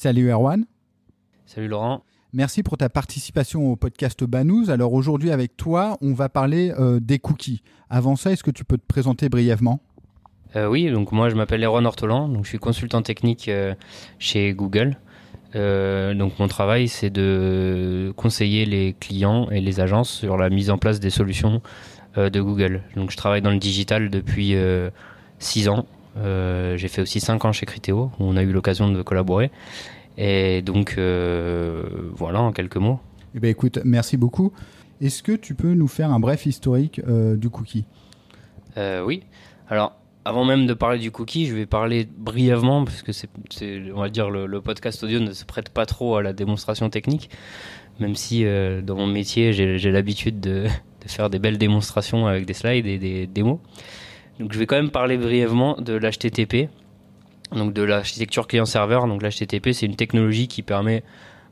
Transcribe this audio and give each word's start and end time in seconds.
Salut 0.00 0.30
Erwan. 0.30 0.64
Salut 1.44 1.66
Laurent. 1.66 2.04
Merci 2.32 2.62
pour 2.62 2.78
ta 2.78 2.88
participation 2.88 3.72
au 3.72 3.74
podcast 3.74 4.22
Banous. 4.22 4.70
Alors 4.70 4.92
aujourd'hui 4.92 5.32
avec 5.32 5.56
toi, 5.56 5.98
on 6.00 6.12
va 6.12 6.28
parler 6.28 6.72
euh, 6.78 7.00
des 7.00 7.18
cookies. 7.18 7.64
Avant 7.90 8.14
ça, 8.14 8.30
est-ce 8.30 8.44
que 8.44 8.52
tu 8.52 8.64
peux 8.64 8.78
te 8.78 8.86
présenter 8.86 9.28
brièvement? 9.28 9.80
Euh, 10.54 10.68
Oui, 10.68 10.88
donc 10.92 11.10
moi 11.10 11.30
je 11.30 11.34
m'appelle 11.34 11.64
Erwan 11.64 11.84
Ortolan, 11.84 12.28
donc 12.28 12.44
je 12.44 12.50
suis 12.50 12.60
consultant 12.60 13.02
technique 13.02 13.48
euh, 13.48 13.74
chez 14.20 14.52
Google. 14.52 14.96
donc 15.52 16.38
mon 16.38 16.46
travail 16.46 16.86
c'est 16.86 17.10
de 17.10 18.12
conseiller 18.16 18.66
les 18.66 18.94
clients 19.00 19.50
et 19.50 19.60
les 19.60 19.80
agences 19.80 20.10
sur 20.10 20.36
la 20.36 20.48
mise 20.48 20.70
en 20.70 20.78
place 20.78 21.00
des 21.00 21.10
solutions 21.10 21.60
de 22.16 22.40
Google. 22.40 22.84
Donc 22.94 23.10
je 23.10 23.16
travaille 23.16 23.42
dans 23.42 23.50
le 23.50 23.58
digital 23.58 24.10
depuis 24.10 24.54
6 25.40 25.68
ans. 25.68 25.86
J'ai 26.22 26.88
fait 26.88 27.02
aussi 27.02 27.20
5 27.20 27.44
ans 27.44 27.52
chez 27.52 27.66
Criteo 27.66 28.10
où 28.18 28.24
on 28.24 28.36
a 28.36 28.42
eu 28.42 28.52
l'occasion 28.52 28.90
de 28.90 29.02
collaborer. 29.02 29.50
Et 30.18 30.62
donc, 30.62 30.96
euh, 30.98 31.84
voilà, 32.12 32.42
en 32.42 32.52
quelques 32.52 32.76
mots. 32.76 32.98
Eh 33.36 33.40
bien, 33.40 33.50
écoute, 33.50 33.78
merci 33.84 34.16
beaucoup. 34.16 34.52
Est-ce 35.00 35.22
que 35.22 35.32
tu 35.32 35.54
peux 35.54 35.74
nous 35.74 35.86
faire 35.86 36.10
un 36.10 36.18
bref 36.18 36.44
historique 36.44 37.00
euh, 37.06 37.36
du 37.36 37.48
cookie? 37.48 37.84
Euh, 38.76 39.04
Oui. 39.04 39.22
Alors, 39.68 39.94
avant 40.24 40.44
même 40.44 40.66
de 40.66 40.74
parler 40.74 40.98
du 40.98 41.12
cookie, 41.12 41.46
je 41.46 41.54
vais 41.54 41.66
parler 41.66 42.08
brièvement, 42.18 42.84
parce 42.84 43.02
que 43.02 43.12
c'est, 43.12 43.28
on 43.94 44.00
va 44.00 44.08
dire, 44.08 44.28
le, 44.28 44.60
podcast 44.60 45.04
audio 45.04 45.20
ne 45.20 45.32
se 45.32 45.44
prête 45.44 45.68
pas 45.68 45.86
trop 45.86 46.16
à 46.16 46.22
la 46.22 46.32
démonstration 46.32 46.90
technique, 46.90 47.30
même 48.00 48.16
si 48.16 48.44
dans 48.44 48.96
mon 48.96 49.06
métier, 49.06 49.52
j'ai, 49.52 49.92
l'habitude 49.92 50.40
de, 50.40 50.64
de, 51.02 51.08
faire 51.08 51.30
des 51.30 51.38
belles 51.38 51.58
démonstrations 51.58 52.26
avec 52.26 52.44
des 52.44 52.54
slides 52.54 52.86
et 52.86 52.98
des 52.98 53.26
démos. 53.26 53.58
Donc, 54.38 54.52
je 54.52 54.58
vais 54.58 54.66
quand 54.66 54.76
même 54.76 54.90
parler 54.90 55.16
brièvement 55.16 55.76
de 55.80 55.94
l'HTTP, 55.94 56.68
donc 57.52 57.72
de 57.72 57.82
l'architecture 57.82 58.46
client-serveur. 58.46 59.06
Donc 59.06 59.22
l'HTTP, 59.22 59.72
c'est 59.72 59.86
une 59.86 59.96
technologie 59.96 60.48
qui 60.48 60.62
permet 60.62 61.02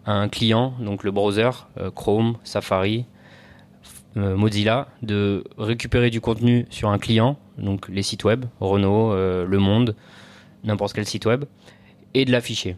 à 0.05 0.13
un 0.13 0.29
client, 0.29 0.75
donc 0.81 1.05
le 1.05 1.11
browser, 1.11 1.51
euh, 1.79 1.91
Chrome, 1.91 2.37
Safari, 2.45 3.07
euh, 4.17 4.37
Mozilla, 4.37 4.89
de 5.03 5.45
récupérer 5.59 6.11
du 6.11 6.21
contenu 6.21 6.67
sur 6.71 6.91
un 6.91 6.99
client, 6.99 7.39
donc 7.59 7.89
les 7.89 8.03
sites 8.03 8.25
web, 8.25 8.45
Renault, 8.61 9.13
euh, 9.13 9.45
Le 9.47 9.59
Monde, 9.59 9.97
n'importe 10.65 10.93
quel 10.93 11.07
site 11.07 11.27
web, 11.27 11.45
et 12.15 12.25
de 12.25 12.31
l'afficher. 12.31 12.77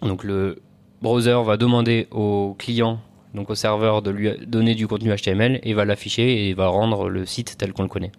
Donc 0.00 0.22
le 0.22 0.62
browser 1.02 1.38
va 1.44 1.56
demander 1.56 2.06
au 2.12 2.54
client, 2.58 3.00
donc 3.34 3.50
au 3.50 3.56
serveur, 3.56 4.00
de 4.00 4.10
lui 4.10 4.30
donner 4.46 4.76
du 4.76 4.86
contenu 4.86 5.12
HTML 5.14 5.58
et 5.64 5.74
va 5.74 5.84
l'afficher 5.84 6.48
et 6.48 6.54
va 6.54 6.68
rendre 6.68 7.08
le 7.08 7.26
site 7.26 7.56
tel 7.58 7.72
qu'on 7.72 7.82
le 7.82 7.88
connaît. 7.88 8.12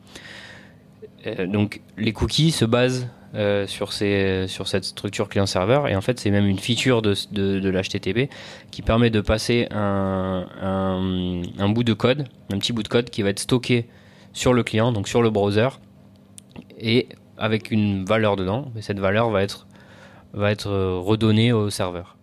Donc 1.48 1.82
les 1.98 2.14
cookies 2.14 2.52
se 2.52 2.66
basent 2.66 3.08
euh, 3.36 3.68
sur, 3.68 3.92
ces, 3.92 4.48
sur 4.48 4.68
cette 4.70 4.86
structure 4.86 5.28
client-serveur. 5.28 5.90
Et 5.90 5.96
en 5.96 6.02
fait, 6.02 6.20
c'est 6.20 6.32
même 6.32 6.46
une 6.46 6.60
feature 6.60 7.02
de, 7.02 7.14
de, 7.34 7.70
l'HTTP 7.70 8.32
qui 8.72 8.82
permet 8.82 9.10
de 9.10 9.20
passer 9.20 9.68
un, 9.72 10.46
un, 10.62 11.70
bout 11.70 11.84
de 11.84 11.94
code, 11.94 12.30
un 12.54 12.58
petit 12.60 12.72
bout 12.72 12.84
de 12.84 12.88
code 12.88 13.10
qui 13.10 13.24
va 13.24 13.30
être 13.30 13.40
stocké 13.40 13.90
sur 14.32 14.54
le 14.54 14.64
client, 14.64 14.94
donc 14.94 15.10
sur 15.10 15.22
le 15.22 15.30
browser, 15.32 15.68
et 16.80 17.10
avec 17.38 17.72
une 17.72 18.06
valeur 18.06 18.38
dedans. 18.38 18.72
Et 18.78 18.82
cette 18.82 19.00
valeur 19.00 19.30
va 19.32 19.44
être, 19.44 19.68
va 20.32 20.50
être 20.52 20.72
redonnée 20.72 21.52
au 21.52 21.70
serveur. 21.70 22.16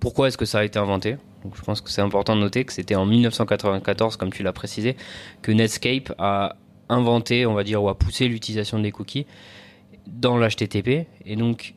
Pourquoi 0.00 0.28
est-ce 0.28 0.36
que 0.36 0.44
ça 0.44 0.58
a 0.58 0.64
été 0.64 0.78
inventé? 0.78 1.16
Donc 1.44 1.56
je 1.56 1.62
pense 1.62 1.80
que 1.80 1.88
c'est 1.88 2.02
important 2.02 2.36
de 2.36 2.40
noter 2.40 2.64
que 2.64 2.74
c'était 2.74 2.96
en 2.96 3.06
1994, 3.06 4.18
comme 4.18 4.32
tu 4.32 4.42
l'as 4.42 4.52
précisé, 4.52 4.96
que 5.40 5.50
Netscape 5.50 6.12
a 6.18 6.56
inventé, 6.88 7.46
on 7.46 7.54
va 7.54 7.64
dire, 7.64 7.82
ou 7.82 7.88
a 7.88 7.98
poussé 7.98 8.28
l'utilisation 8.28 8.78
des 8.78 8.92
cookies 8.92 9.26
dans 10.06 10.38
l'HTTP. 10.38 11.06
Et 11.26 11.36
donc, 11.36 11.74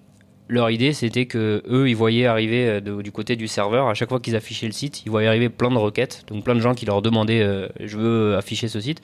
leur 0.52 0.70
idée, 0.70 0.94
c'était 0.94 1.26
que 1.26 1.64
eux, 1.70 1.90
ils 1.90 1.96
voyaient 1.96 2.26
arriver 2.26 2.68
euh, 2.68 3.02
du 3.02 3.12
côté 3.12 3.36
du 3.36 3.48
serveur, 3.48 3.88
à 3.88 3.94
chaque 3.94 4.10
fois 4.10 4.20
qu'ils 4.20 4.36
affichaient 4.36 4.66
le 4.66 4.74
site, 4.74 5.04
ils 5.06 5.10
voyaient 5.10 5.28
arriver 5.28 5.50
plein 5.50 5.72
de 5.72 5.78
requêtes, 5.78 6.26
donc 6.28 6.44
plein 6.44 6.56
de 6.56 6.60
gens 6.60 6.74
qui 6.74 6.86
leur 6.86 7.02
demandaient 7.02 7.42
euh, 7.42 7.70
je 7.80 7.98
veux 7.98 8.36
afficher 8.36 8.68
ce 8.68 8.80
site. 8.80 9.02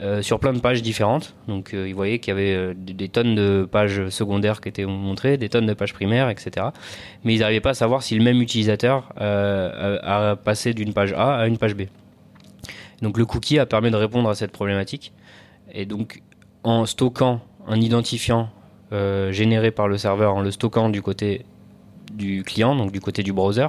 Euh, 0.00 0.22
sur 0.22 0.40
plein 0.40 0.54
de 0.54 0.58
pages 0.58 0.80
différentes. 0.80 1.34
Donc 1.46 1.74
ils 1.74 1.94
voyaient 1.94 2.18
qu'il 2.18 2.32
y 2.32 2.36
avait 2.36 2.74
des, 2.74 3.08
tonnes 3.10 3.34
de 3.34 3.68
pages 3.70 4.08
secondaires 4.08 4.62
qui 4.62 4.70
étaient 4.70 4.86
montrées, 4.86 5.36
des 5.36 5.50
tonnes 5.50 5.66
de 5.66 5.74
pages 5.74 5.92
primaires, 5.92 6.30
etc. 6.30 6.68
Mais 7.24 7.34
ils 7.34 7.40
n'arrivaient 7.40 7.60
pas 7.60 7.70
à 7.70 7.74
savoir 7.74 8.02
si 8.02 8.16
le 8.16 8.24
même 8.24 8.40
utilisateur 8.40 9.12
a 9.16 10.34
passé 10.42 10.72
d'une 10.72 10.94
page 10.94 11.12
A 11.12 11.36
à 11.36 11.46
une 11.46 11.58
page 11.58 11.76
B. 11.76 11.82
Donc 13.02 13.18
le 13.18 13.26
cookie 13.26 13.58
a 13.58 13.66
permis 13.66 13.90
de 13.90 13.96
répondre 13.96 14.28
à 14.30 14.34
cette 14.34 14.52
problématique. 14.52 15.12
Et 15.72 15.84
donc 15.84 16.22
en 16.64 16.86
stockant 16.86 17.40
un 17.66 17.80
identifiant 17.80 18.48
euh, 18.92 19.32
généré 19.32 19.70
par 19.70 19.88
le 19.88 19.98
serveur 19.98 20.34
en 20.34 20.40
le 20.40 20.50
stockant 20.50 20.88
du 20.88 21.02
côté 21.02 21.44
du 22.12 22.42
client, 22.44 22.76
donc 22.76 22.92
du 22.92 23.00
côté 23.00 23.22
du 23.22 23.32
browser. 23.32 23.66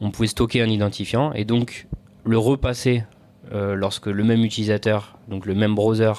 On 0.00 0.10
pouvait 0.10 0.28
stocker 0.28 0.62
un 0.62 0.68
identifiant 0.68 1.32
et 1.32 1.44
donc 1.44 1.86
le 2.24 2.38
repasser 2.38 3.04
euh, 3.52 3.74
lorsque 3.74 4.06
le 4.06 4.24
même 4.24 4.44
utilisateur, 4.44 5.18
donc 5.28 5.46
le 5.46 5.54
même 5.54 5.74
browser, 5.74 6.12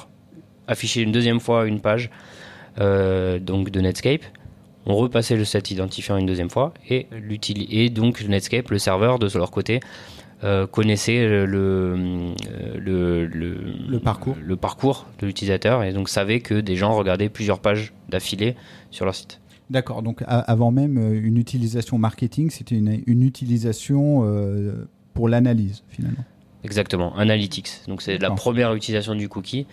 affichait 0.68 1.02
une 1.02 1.12
deuxième 1.12 1.40
fois 1.40 1.66
une 1.66 1.80
page 1.80 2.10
euh, 2.80 3.40
donc 3.40 3.70
de 3.70 3.80
Netscape. 3.82 4.24
On 4.86 4.96
repassait 4.96 5.44
cet 5.46 5.70
identifiant 5.70 6.18
une 6.18 6.26
deuxième 6.26 6.50
fois 6.50 6.74
et, 6.90 7.08
et 7.70 7.90
donc 7.90 8.22
Netscape, 8.24 8.70
le 8.70 8.80
serveur 8.80 9.20
de 9.20 9.30
leur 9.38 9.52
côté, 9.52 9.82
euh, 10.44 10.68
connaissait 10.68 11.26
euh, 11.26 11.48
le, 11.48 12.06
le, 12.78 14.00
parcours. 14.00 14.36
le 14.40 14.56
parcours 14.56 15.08
de 15.18 15.26
l'utilisateur 15.26 15.84
et 15.84 15.94
donc 15.94 16.10
savait 16.10 16.42
que 16.42 16.54
des 16.54 16.76
gens 16.76 16.94
regardaient 16.94 17.28
plusieurs 17.30 17.60
pages 17.60 17.92
d'affilée 18.08 18.56
sur 18.92 19.06
leur 19.06 19.16
site. 19.16 19.42
D'accord, 19.72 20.04
donc 20.04 20.24
avant 20.28 20.70
même 20.70 21.00
euh, 21.00 21.20
une 21.20 21.38
utilisation 21.38 21.98
marketing, 21.98 22.52
c'était 22.52 22.76
une, 22.76 23.02
une, 23.08 23.24
utilisation 23.24 24.22
pour 25.16 25.28
l'analyse 25.28 25.84
finalement. 25.90 26.24
Exactement, 26.64 27.16
analytics. 27.16 27.72
Donc 27.88 28.04
c'est 28.04 28.20
la 28.20 28.30
première 28.30 28.76
utilisation 28.76 29.16
du 29.16 29.30
cookie, 29.30 29.66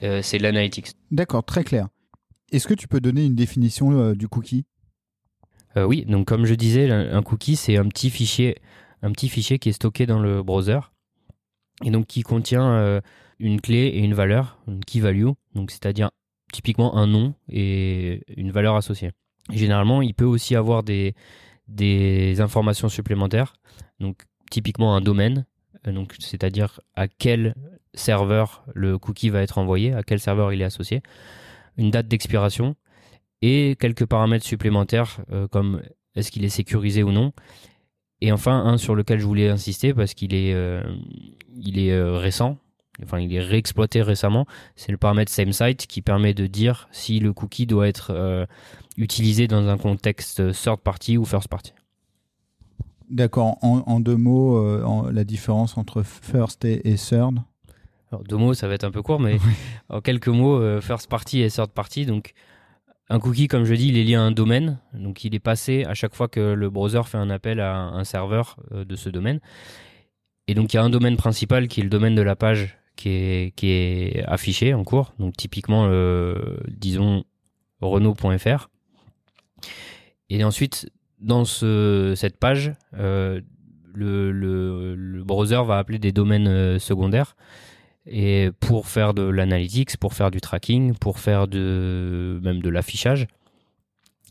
c'est 0.00 0.38
l'analytics. 0.38 0.88
D'accord, 1.12 1.44
très 1.44 1.62
clair. 1.62 1.86
Est-ce 2.50 2.66
que 2.66 2.74
tu 2.74 2.88
peux 2.88 3.00
donner 3.00 3.24
une 3.24 3.36
définition 3.36 4.14
du 4.14 4.26
cookie? 4.26 4.64
Oui, 5.76 6.04
donc 6.08 6.26
comme 6.26 6.44
je 6.44 6.54
disais, 6.54 6.90
un 6.90 7.22
cookie 7.22 7.54
c'est 7.54 7.76
un 7.76 7.86
petit 7.86 8.10
fichier 8.10 8.56
un 9.02 9.12
petit 9.12 9.28
fichier 9.28 9.58
qui 9.58 9.68
est 9.68 9.72
stocké 9.72 10.06
dans 10.06 10.18
le 10.18 10.42
browser 10.42 10.80
et 11.84 11.90
donc 11.90 12.06
qui 12.06 12.22
contient 12.22 12.68
euh, 12.68 13.00
une 13.38 13.60
clé 13.60 13.86
et 13.86 14.00
une 14.00 14.14
valeur, 14.14 14.58
une 14.66 14.84
key 14.84 15.00
value, 15.00 15.28
donc 15.54 15.70
c'est-à-dire 15.70 16.10
typiquement 16.52 16.96
un 16.96 17.06
nom 17.06 17.34
et 17.48 18.22
une 18.36 18.50
valeur 18.50 18.76
associée. 18.76 19.12
Généralement, 19.50 20.02
il 20.02 20.14
peut 20.14 20.24
aussi 20.24 20.56
avoir 20.56 20.82
des, 20.82 21.14
informations 22.40 22.88
supplémentaires, 22.88 23.54
donc 24.00 24.24
typiquement 24.50 24.96
un 24.96 25.00
domaine, 25.00 25.46
euh, 25.86 26.04
c'est-à-dire 26.18 26.80
à 26.96 27.06
quel 27.08 27.54
serveur 27.94 28.64
le 28.74 28.98
cookie 28.98 29.30
va 29.30 29.42
être 29.42 29.58
envoyé, 29.58 29.92
à 29.92 30.02
quel 30.02 30.20
serveur 30.20 30.52
il 30.52 30.60
est 30.60 30.64
associé, 30.64 31.02
une 31.76 31.90
date 31.90 32.08
d'expiration 32.08 32.74
et 33.40 33.76
quelques 33.78 34.06
paramètres 34.06 34.44
supplémentaires 34.44 35.20
euh, 35.30 35.46
comme 35.46 35.82
est-ce 36.14 36.30
qu'il 36.32 36.44
est 36.44 36.48
sécurisé 36.48 37.02
ou 37.02 37.12
non 37.12 37.32
et 38.20 38.32
enfin, 38.32 38.64
un 38.64 38.78
sur 38.78 38.94
lequel 38.94 39.20
je 39.20 39.26
voulais 39.26 39.48
insister 39.48 39.94
parce 39.94 40.14
qu'il 40.14 40.34
est, 40.34 40.52
euh, 40.52 40.82
il 41.56 41.78
est 41.78 41.92
euh, 41.92 42.16
récent, 42.18 42.58
enfin 43.02 43.20
il 43.20 43.32
est 43.32 43.40
réexploité 43.40 44.02
récemment, 44.02 44.46
c'est 44.74 44.90
le 44.90 44.98
paramètre 44.98 45.30
SameSite 45.30 45.86
qui 45.86 46.02
permet 46.02 46.34
de 46.34 46.46
dire 46.46 46.88
si 46.90 47.20
le 47.20 47.32
cookie 47.32 47.66
doit 47.66 47.86
être 47.86 48.10
euh, 48.10 48.44
utilisé 48.96 49.46
dans 49.46 49.68
un 49.68 49.78
contexte 49.78 50.52
third 50.52 50.80
party 50.80 51.16
ou 51.16 51.24
first 51.24 51.48
party. 51.48 51.72
D'accord. 53.08 53.56
En, 53.62 54.00
deux 54.00 54.16
mots, 54.16 55.10
la 55.10 55.24
différence 55.24 55.78
entre 55.78 56.02
first 56.02 56.66
et, 56.66 56.96
third? 56.96 57.38
Alors, 58.12 58.22
deux 58.22 58.36
mots, 58.36 58.52
ça 58.52 58.68
va 58.68 58.74
être 58.74 58.84
un 58.84 58.90
peu 58.90 59.00
court, 59.00 59.18
mais 59.18 59.38
en 59.88 60.02
quelques 60.02 60.28
mots, 60.28 60.78
first 60.82 61.08
party 61.08 61.40
et 61.40 61.48
third 61.48 61.70
party. 61.70 62.04
Donc, 62.04 62.34
un 63.10 63.20
cookie, 63.20 63.48
comme 63.48 63.64
je 63.64 63.74
dis, 63.74 63.88
il 63.88 63.96
est 63.96 64.04
lié 64.04 64.16
à 64.16 64.22
un 64.22 64.32
domaine, 64.32 64.78
donc 64.92 65.24
il 65.24 65.34
est 65.34 65.40
passé 65.40 65.84
à 65.84 65.94
chaque 65.94 66.14
fois 66.14 66.28
que 66.28 66.40
le 66.40 66.70
browser 66.70 67.02
fait 67.04 67.16
un 67.16 67.30
appel 67.30 67.60
à 67.60 67.76
un 67.76 68.04
serveur 68.04 68.56
euh, 68.72 68.84
de 68.84 68.96
ce 68.96 69.08
domaine. 69.08 69.40
Et 70.46 70.54
donc 70.54 70.72
il 70.72 70.76
y 70.76 70.78
a 70.78 70.82
un 70.82 70.90
domaine 70.90 71.16
principal 71.16 71.68
qui 71.68 71.80
est 71.80 71.84
le 71.84 71.90
domaine 71.90 72.14
de 72.14 72.22
la 72.22 72.36
page 72.36 72.78
qui 72.96 73.10
est, 73.10 74.24
affiché 74.26 74.74
en 74.74 74.84
cours. 74.84 75.14
Donc 75.18 75.36
typiquement, 75.36 75.86
euh, 75.88 76.58
disons, 76.68 77.24
Renault.fr. 77.80 78.68
Et 80.30 80.44
ensuite, 80.44 80.90
dans 81.20 81.44
ce, 81.44 82.14
cette 82.16 82.38
page, 82.38 82.72
le, 82.92 83.42
le, 83.94 85.22
browser 85.24 85.62
va 85.64 85.78
appeler 85.78 85.98
des 85.98 86.12
domaines 86.12 86.78
secondaires 86.78 87.36
et 88.10 88.50
pour 88.60 88.86
faire 88.86 89.14
de 89.14 89.22
l'analytics, 89.22 89.96
pour 89.98 90.14
faire 90.14 90.30
du 90.30 90.40
tracking, 90.40 90.94
pour 90.94 91.18
faire 91.18 91.46
de 91.46 92.40
même 92.42 92.60
de 92.60 92.68
l'affichage. 92.68 93.26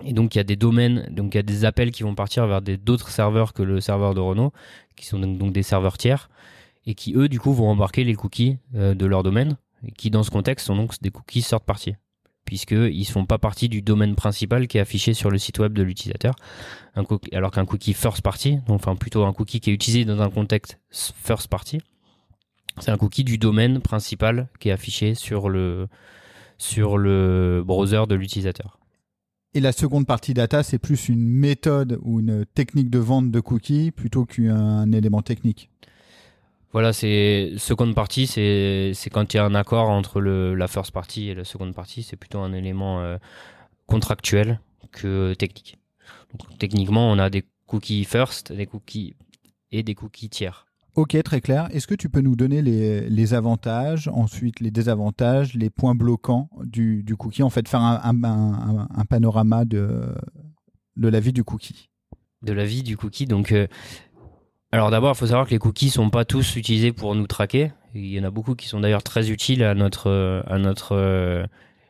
Et 0.04 0.14
donc 0.14 0.36
il 0.36 0.38
y 0.38 0.42
a 0.42 0.44
des 0.44 0.56
domaines, 0.56 1.08
donc 1.12 1.34
il 1.34 1.38
y 1.38 1.40
a 1.40 1.44
des 1.44 1.66
appels 1.66 1.92
qui 1.92 2.04
vont 2.04 2.16
partir 2.16 2.46
vers 2.48 2.62
d'autres 2.62 3.10
serveurs 3.10 3.54
que 3.54 3.64
le 3.64 3.82
serveur 3.82 4.14
de 4.14 4.20
Renault, 4.20 4.52
qui 4.96 5.06
sont 5.06 5.20
donc, 5.20 5.54
des 5.54 5.64
serveurs 5.64 5.98
tiers, 5.98 6.30
et 6.86 6.94
qui 6.94 7.14
eux 7.16 7.30
du 7.30 7.40
coup 7.40 7.54
vont 7.54 7.70
embarquer 7.70 8.04
les 8.04 8.16
cookies 8.16 8.58
euh, 8.76 8.94
de 8.94 9.06
leur 9.06 9.24
domaine, 9.24 9.58
et 9.86 9.92
qui 9.92 10.10
dans 10.10 10.24
ce 10.24 10.32
contexte 10.32 10.68
sont 10.68 10.76
donc 10.76 10.94
des 11.02 11.10
cookies 11.10 11.44
third 11.44 11.64
party, 11.64 11.96
puisqu'ils 12.46 13.00
ne 13.00 13.06
font 13.06 13.26
pas 13.26 13.40
partie 13.40 13.70
du 13.70 13.82
domaine 13.82 14.16
principal 14.16 14.68
qui 14.68 14.78
est 14.78 14.82
affiché 14.82 15.14
sur 15.14 15.32
le 15.32 15.38
site 15.38 15.60
web 15.60 15.74
de 15.74 15.84
l'utilisateur, 15.84 16.36
alors 17.34 17.52
qu'un 17.52 17.66
cookie 17.66 17.94
first 17.94 18.22
party, 18.22 18.60
enfin 18.68 18.96
plutôt 18.96 19.26
un 19.26 19.34
cookie 19.34 19.60
qui 19.60 19.72
est 19.72 19.74
utilisé 19.74 20.06
dans 20.06 20.22
un 20.22 20.30
contexte 20.30 20.80
first 20.92 21.48
party, 21.48 21.80
c'est 22.80 22.92
un 22.92 22.98
cookie 22.98 23.24
du 23.24 23.38
domaine 23.38 23.80
principal 23.80 24.50
qui 24.60 24.70
est 24.70 24.72
affiché 24.72 25.16
sur 25.16 25.50
le, 25.50 25.88
sur 26.58 26.98
le 26.98 27.64
browser 27.66 28.04
de 28.08 28.16
l'utilisateur. 28.16 28.80
Et 29.54 29.60
la 29.60 29.72
seconde 29.72 30.06
partie 30.06 30.34
data, 30.34 30.62
c'est 30.62 30.78
plus 30.78 31.10
une 31.10 31.28
méthode 31.28 32.00
ou 32.04 32.20
une 32.20 32.46
technique 32.46 32.90
de 32.90 33.00
vente 33.00 33.32
de 33.32 33.40
cookies 33.40 33.92
plutôt 33.92 34.26
qu'un 34.26 34.92
élément 34.92 35.22
technique. 35.22 35.70
Voilà, 36.74 36.94
c'est 36.94 37.54
seconde 37.58 37.96
partie, 37.96 38.28
c'est 38.28 38.94
quand 39.12 39.34
il 39.34 39.38
y 39.38 39.40
a 39.40 39.46
un 39.46 39.56
accord 39.56 39.90
entre 39.90 40.20
le, 40.20 40.54
la 40.54 40.68
first 40.68 40.92
party 40.92 41.30
et 41.30 41.34
la 41.34 41.46
seconde 41.46 41.74
partie, 41.74 42.04
c'est 42.04 42.18
plutôt 42.18 42.40
un 42.40 42.54
élément 42.54 43.00
euh, 43.00 43.18
contractuel 43.88 44.60
que 44.92 45.34
technique. 45.34 45.80
techniquement, 46.60 47.10
on 47.10 47.18
a 47.18 47.30
des 47.30 47.46
cookies 47.66 48.04
first, 48.04 48.52
des 48.52 48.68
cookies 48.68 49.16
et 49.72 49.82
des 49.82 49.96
cookies 49.96 50.30
tiers. 50.30 50.67
Ok, 50.98 51.16
très 51.22 51.42
clair. 51.42 51.68
Est-ce 51.72 51.86
que 51.86 51.94
tu 51.94 52.10
peux 52.10 52.22
nous 52.22 52.36
donner 52.36 52.64
les, 52.64 53.34
avantages, 53.36 54.08
ensuite 54.08 54.60
les 54.62 54.72
désavantages, 54.72 55.54
les 55.54 55.70
points 55.70 55.94
bloquants 55.94 56.50
du, 56.64 57.06
cookie 57.20 57.44
En 57.44 57.52
fait, 57.52 57.68
faire 57.68 57.82
un, 57.82 59.06
panorama 59.08 59.64
de, 59.64 60.16
de 60.96 61.08
la 61.08 61.20
vie 61.20 61.34
du 61.34 61.44
cookie? 61.44 61.92
De 62.42 62.52
la 62.52 62.66
vie 62.66 62.82
du 62.82 62.98
cookie. 62.98 63.28
Donc, 63.28 63.52
euh, 63.52 63.68
alors 64.72 64.90
d'abord, 64.90 65.12
il 65.14 65.18
faut 65.20 65.28
savoir 65.28 65.46
que 65.46 65.52
les 65.52 65.60
cookies 65.60 65.92
sont 65.92 66.10
pas 66.10 66.26
tous 66.26 66.56
utilisés 66.56 66.92
pour 66.92 67.14
nous 67.14 67.28
traquer. 67.28 67.74
Il 67.94 68.08
y 68.08 68.20
en 68.20 68.24
a 68.24 68.32
beaucoup 68.32 68.56
qui 68.56 68.68
sont 68.68 68.80
d'ailleurs 68.80 69.04
très 69.04 69.30
utiles 69.30 69.64
à 69.64 69.76
notre, 69.76 70.44
à 70.48 70.58
notre, 70.58 71.48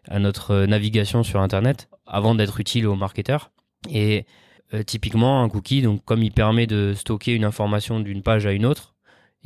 à 0.09 0.19
notre 0.19 0.65
navigation 0.65 1.23
sur 1.23 1.39
Internet 1.39 1.87
avant 2.05 2.35
d'être 2.35 2.59
utiles 2.59 2.85
aux 2.85 2.97
marketeurs. 2.97 3.51
Et 3.89 4.25
euh, 4.73 4.83
typiquement, 4.83 5.43
un 5.43 5.47
cookie, 5.47 5.81
donc 5.81 6.03
comme 6.03 6.23
il 6.23 6.33
permet 6.33 6.67
de 6.67 6.93
stocker 6.93 7.33
une 7.33 7.45
information 7.45 8.01
d'une 8.01 8.21
page 8.21 8.45
à 8.45 8.51
une 8.51 8.65
autre, 8.65 8.95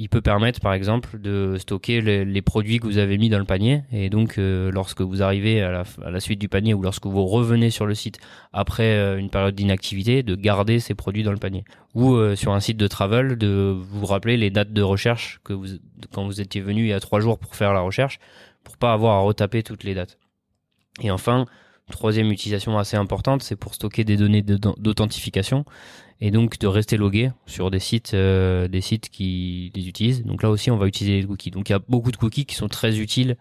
il 0.02 0.10
peut 0.10 0.22
permettre 0.22 0.60
par 0.62 0.74
exemple 0.74 1.20
de 1.22 1.58
stocker 1.60 2.02
les, 2.02 2.42
produits 2.42 2.80
que 2.80 2.88
vous 2.88 2.98
avez 2.98 3.20
mis 3.20 3.30
dans 3.30 3.38
le 3.38 3.46
panier. 3.46 3.84
Et 3.92 4.10
donc 4.10 4.40
euh, 4.40 4.72
lorsque 4.72 5.02
vous 5.02 5.22
arrivez 5.22 5.62
à 5.62 5.84
la, 6.00 6.20
suite 6.20 6.40
du 6.40 6.50
panier 6.50 6.74
ou 6.74 6.82
lorsque 6.82 7.06
vous 7.06 7.24
revenez 7.24 7.70
sur 7.70 7.86
le 7.86 7.94
site 7.94 8.18
après 8.52 8.96
euh, 8.96 9.20
une 9.20 9.30
période 9.30 9.54
d'inactivité 9.54 10.24
de 10.24 10.34
garder 10.34 10.80
ces 10.80 10.96
produits 10.96 11.22
dans 11.22 11.32
le 11.32 11.38
panier. 11.38 11.66
Ou 11.94 12.16
euh, 12.16 12.36
sur 12.36 12.52
un 12.52 12.60
site 12.60 12.78
de 12.78 12.88
travel 12.88 13.38
de 13.38 13.78
vous 13.78 14.08
rappeler 14.08 14.38
les 14.38 14.50
dates 14.50 14.74
de 14.74 14.82
recherche 14.82 15.40
quand 15.44 16.26
vous 16.26 16.42
étiez 16.42 16.62
venu 16.62 16.82
il 16.82 16.88
y 16.88 16.94
a 16.94 17.00
trois 17.00 17.20
jours 17.20 17.38
pour 17.38 17.56
faire 17.56 17.72
la 17.72 17.82
recherche 17.82 18.20
pour 18.64 18.78
pas 18.78 18.94
avoir 18.94 19.18
à 19.18 19.20
retaper 19.20 19.62
toutes 19.62 19.84
les 19.84 19.94
dates. 19.94 20.18
Et 21.04 21.12
enfin 21.12 21.46
troisième 21.92 22.32
utilisation 22.32 22.80
assez 22.80 22.98
importante 22.98 23.44
c'est 23.44 23.58
pour 23.58 23.76
stocker 23.76 24.04
des 24.04 24.16
données 24.16 24.42
d'authentification 24.42 25.66
et 26.22 26.30
donc 26.30 26.60
de 26.60 26.68
rester 26.68 26.98
logué 26.98 27.32
sur 27.48 27.72
des 27.72 27.80
sites, 27.80 28.14
euh, 28.14 28.68
des 28.68 28.82
sites 28.82 29.10
qui 29.10 29.72
les 29.76 29.88
utilisent. 29.88 30.24
Donc 30.24 30.44
là 30.44 30.52
aussi, 30.52 30.70
on 30.70 30.78
va 30.78 30.88
utiliser 30.88 31.20
les 31.20 31.28
cookies. 31.28 31.50
Donc 31.50 31.70
il 31.70 31.72
y 31.72 31.76
a 31.76 31.80
beaucoup 31.80 32.12
de 32.12 32.18
cookies 32.18 32.46
qui 32.46 32.56
sont 32.56 32.68
très 32.68 33.00
utiles 33.00 33.38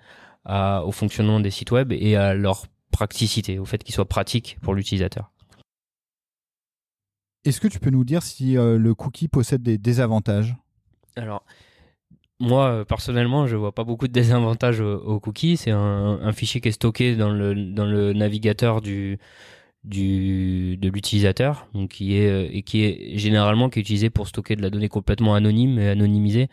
au 0.48 0.90
fonctionnement 0.90 1.38
des 1.38 1.50
sites 1.50 1.70
web 1.70 1.92
et 1.92 2.16
à 2.16 2.32
leur 2.34 2.64
praticité, 2.90 3.58
au 3.58 3.66
fait 3.66 3.84
qu'ils 3.84 3.94
soient 3.94 4.08
pratiques 4.08 4.56
pour 4.62 4.74
l'utilisateur. 4.74 5.30
Est-ce 7.44 7.60
que 7.60 7.68
tu 7.68 7.78
peux 7.78 7.90
nous 7.90 8.04
dire 8.04 8.22
si 8.22 8.56
euh, 8.56 8.76
le 8.76 8.94
cookie 8.94 9.28
possède 9.28 9.62
des 9.62 9.78
désavantages? 9.78 10.56
Alors, 11.16 11.44
moi, 12.38 12.68
euh, 12.68 12.84
personnellement, 12.84 13.46
je 13.46 13.56
vois 13.56 13.72
pas 13.72 13.84
beaucoup 13.84 14.08
de 14.08 14.12
désavantages 14.12 14.80
au, 14.80 15.20
cookie. 15.20 15.56
C'est 15.56 15.70
un, 15.70 16.20
un, 16.22 16.32
fichier 16.32 16.60
qui 16.60 16.68
est 16.68 16.72
stocké 16.72 17.16
dans 17.16 17.30
le, 17.30 17.54
dans 17.54 17.86
le 17.86 18.12
navigateur 18.12 18.80
du, 18.80 19.18
du 19.82 20.76
de 20.76 20.88
l'utilisateur 20.90 21.66
donc 21.72 21.90
qui 21.90 22.16
est 22.16 22.28
euh, 22.28 22.48
et 22.52 22.62
qui 22.62 22.84
est 22.84 23.16
généralement 23.16 23.70
qui 23.70 23.78
est 23.78 23.82
utilisé 23.82 24.10
pour 24.10 24.28
stocker 24.28 24.54
de 24.54 24.62
la 24.62 24.68
donnée 24.68 24.88
complètement 24.88 25.34
anonyme 25.34 25.78
et 25.78 25.88
anonymisée. 25.88 26.48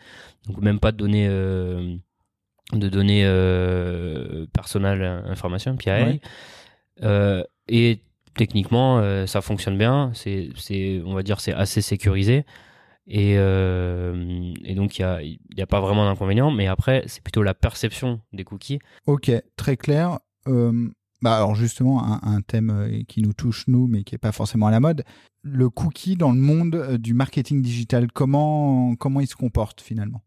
Donc 0.46 0.58
même 0.62 0.80
pas 0.80 0.92
de 0.92 0.96
données 0.96 1.26
euh, 1.28 1.94
de 2.72 2.88
données 2.88 3.24
euh, 3.24 4.46
personnelles 4.52 5.02
information 5.26 5.76
euh, 7.02 7.44
et 7.68 8.00
techniquement 8.34 9.26
ça 9.26 9.40
fonctionne 9.42 9.76
bien. 9.76 10.10
C'est 10.14 10.48
c'est 10.56 11.02
on 11.04 11.14
va 11.14 11.22
dire 11.22 11.40
c'est 11.40 11.52
assez 11.52 11.82
sécurisé. 11.82 12.44
Et, 13.10 13.32
et 13.32 14.74
donc 14.74 14.98
il 14.98 15.02
y 15.02 15.04
a 15.04 15.22
y 15.22 15.62
a 15.62 15.66
pas 15.66 15.80
vraiment 15.80 16.04
d'inconvénient. 16.04 16.50
Mais 16.50 16.66
après 16.66 17.04
c'est 17.06 17.22
plutôt 17.22 17.42
la 17.42 17.54
perception 17.54 18.20
des 18.32 18.44
cookies. 18.44 18.78
Ok 19.06 19.30
très 19.56 19.76
clair 19.76 20.18
bah 21.20 21.36
alors 21.36 21.54
justement, 21.54 22.22
un, 22.22 22.40
thème 22.42 22.70
euh, 22.70 23.02
qui 23.08 23.22
nous 23.22 23.32
touche 23.32 23.64
nous, 23.66 23.88
mais 23.88 24.04
qui 24.04 24.14
n'est 24.14 24.18
pas 24.18 24.32
forcément 24.32 24.68
à 24.68 24.70
la 24.70 24.80
mode, 24.80 25.04
le 25.42 25.68
cookie 25.68 26.16
dans 26.16 26.30
le 26.30 26.38
monde 26.38 26.76
euh, 26.76 26.98
du 26.98 27.12
marketing 27.12 27.60
digital, 27.60 28.12
comment, 28.12 28.94
comment 28.96 29.20
il 29.20 29.26
se 29.26 29.34
comporte 29.34 29.80
finalement? 29.80 30.22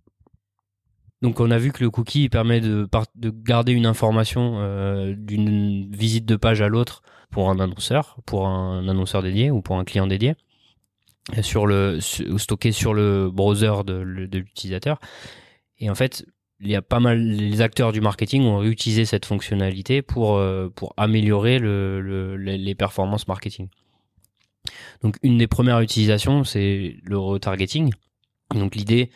Donc 1.21 1.39
on 1.39 1.51
a 1.51 1.57
vu 1.57 1.71
que 1.71 1.83
le 1.83 1.89
cookie 1.89 2.27
permet 2.29 2.59
de, 2.59 2.89
de 3.15 3.29
garder 3.29 3.71
une 3.71 3.85
information 3.85 4.55
euh, 4.57 5.13
d'une 5.15 5.89
visite 5.95 6.25
de 6.25 6.35
page 6.35 6.61
à 6.61 6.67
l'autre 6.67 7.03
pour 7.29 7.49
un 7.49 7.59
annonceur, 7.59 8.19
pour 8.25 8.47
un 8.47 8.87
annonceur 8.87 9.21
dédié 9.21 9.51
ou 9.51 9.61
pour 9.61 9.77
un 9.77 9.85
client 9.85 10.07
dédié, 10.07 10.35
sur 11.41 11.67
le 11.67 11.99
stocké 12.01 12.71
sur 12.71 12.93
le 12.93 13.29
browser 13.29 13.83
de, 13.85 14.25
de 14.25 14.39
l'utilisateur. 14.39 14.99
Et 15.77 15.89
en 15.89 15.95
fait, 15.95 16.25
il 16.61 16.69
y 16.69 16.75
a 16.75 16.81
pas 16.81 16.99
mal 16.99 17.19
les 17.19 17.61
acteurs 17.61 17.91
du 17.91 18.01
marketing 18.01 18.43
ont 18.43 18.59
réutilisé 18.59 19.05
cette 19.05 19.25
fonctionnalité 19.25 20.01
pour 20.01 20.37
euh, 20.37 20.69
améliorer 20.97 21.59
le, 21.59 22.35
les 22.37 22.75
performances 22.75 23.27
marketing. 23.27 23.67
Donc 25.01 25.17
une 25.23 25.37
des 25.37 25.47
premières 25.47 25.81
utilisations 25.81 26.43
c'est 26.43 26.97
le 27.03 27.17
retargeting. 27.17 27.91
Donc 28.53 28.75
l'idée 28.75 29.09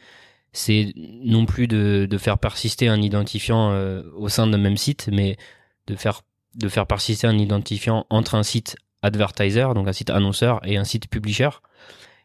c'est 0.53 0.93
non 0.95 1.45
plus 1.45 1.67
de, 1.67 2.07
faire 2.17 2.37
persister 2.37 2.87
un 2.87 3.01
identifiant 3.01 3.71
euh, 3.71 4.03
au 4.15 4.29
sein 4.29 4.47
d'un 4.47 4.57
même 4.57 4.77
site, 4.77 5.09
mais 5.11 5.37
de 5.87 5.95
faire 5.95 6.87
persister 6.87 7.27
un 7.27 7.37
identifiant 7.37 8.07
entre 8.09 8.35
un 8.35 8.43
site 8.43 8.77
advertiser, 9.01 9.67
donc 9.75 9.87
un 9.87 9.93
site 9.93 10.09
annonceur, 10.09 10.65
et 10.65 10.77
un 10.77 10.83
site 10.83 11.09
publisher. 11.09 11.49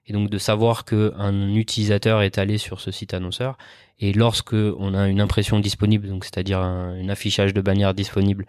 Et 0.07 0.13
donc 0.13 0.31
de 0.31 0.39
savoir 0.39 0.85
qu'un 0.85 1.55
utilisateur 1.55 2.23
est 2.23 2.39
allé 2.39 2.59
sur 2.59 2.81
ce 2.81 2.91
site 2.91 3.15
annonceur 3.15 3.57
et 4.01 4.13
lorsque 4.13 4.55
on 4.55 4.95
a 4.95 5.09
une 5.09 5.21
impression 5.21 5.61
disponible, 5.61 6.09
donc 6.09 6.25
c'est-à-dire 6.25 6.61
un, 6.61 7.09
affichage 7.09 7.53
de 7.53 7.61
bannière 7.61 7.93
disponible, 7.93 8.47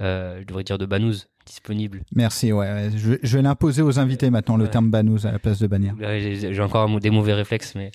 euh, 0.00 0.40
je 0.40 0.46
devrais 0.46 0.62
dire 0.62 0.78
de 0.78 0.86
banous 0.86 1.26
disponible. 1.44 2.02
Merci, 2.14 2.52
ouais. 2.52 2.90
Je, 2.96 3.36
vais 3.36 3.42
l'imposer 3.42 3.82
aux 3.82 3.98
invités 3.98 4.30
maintenant, 4.30 4.56
le 4.56 4.68
terme 4.68 4.90
banous 4.90 5.26
à 5.26 5.32
la 5.32 5.38
place 5.38 5.58
de 5.58 5.66
bannière. 5.66 5.94
J'ai 6.00 6.60
encore 6.60 6.88
des 7.00 7.10
mauvais 7.10 7.34
réflexes, 7.34 7.74
mais 7.74 7.90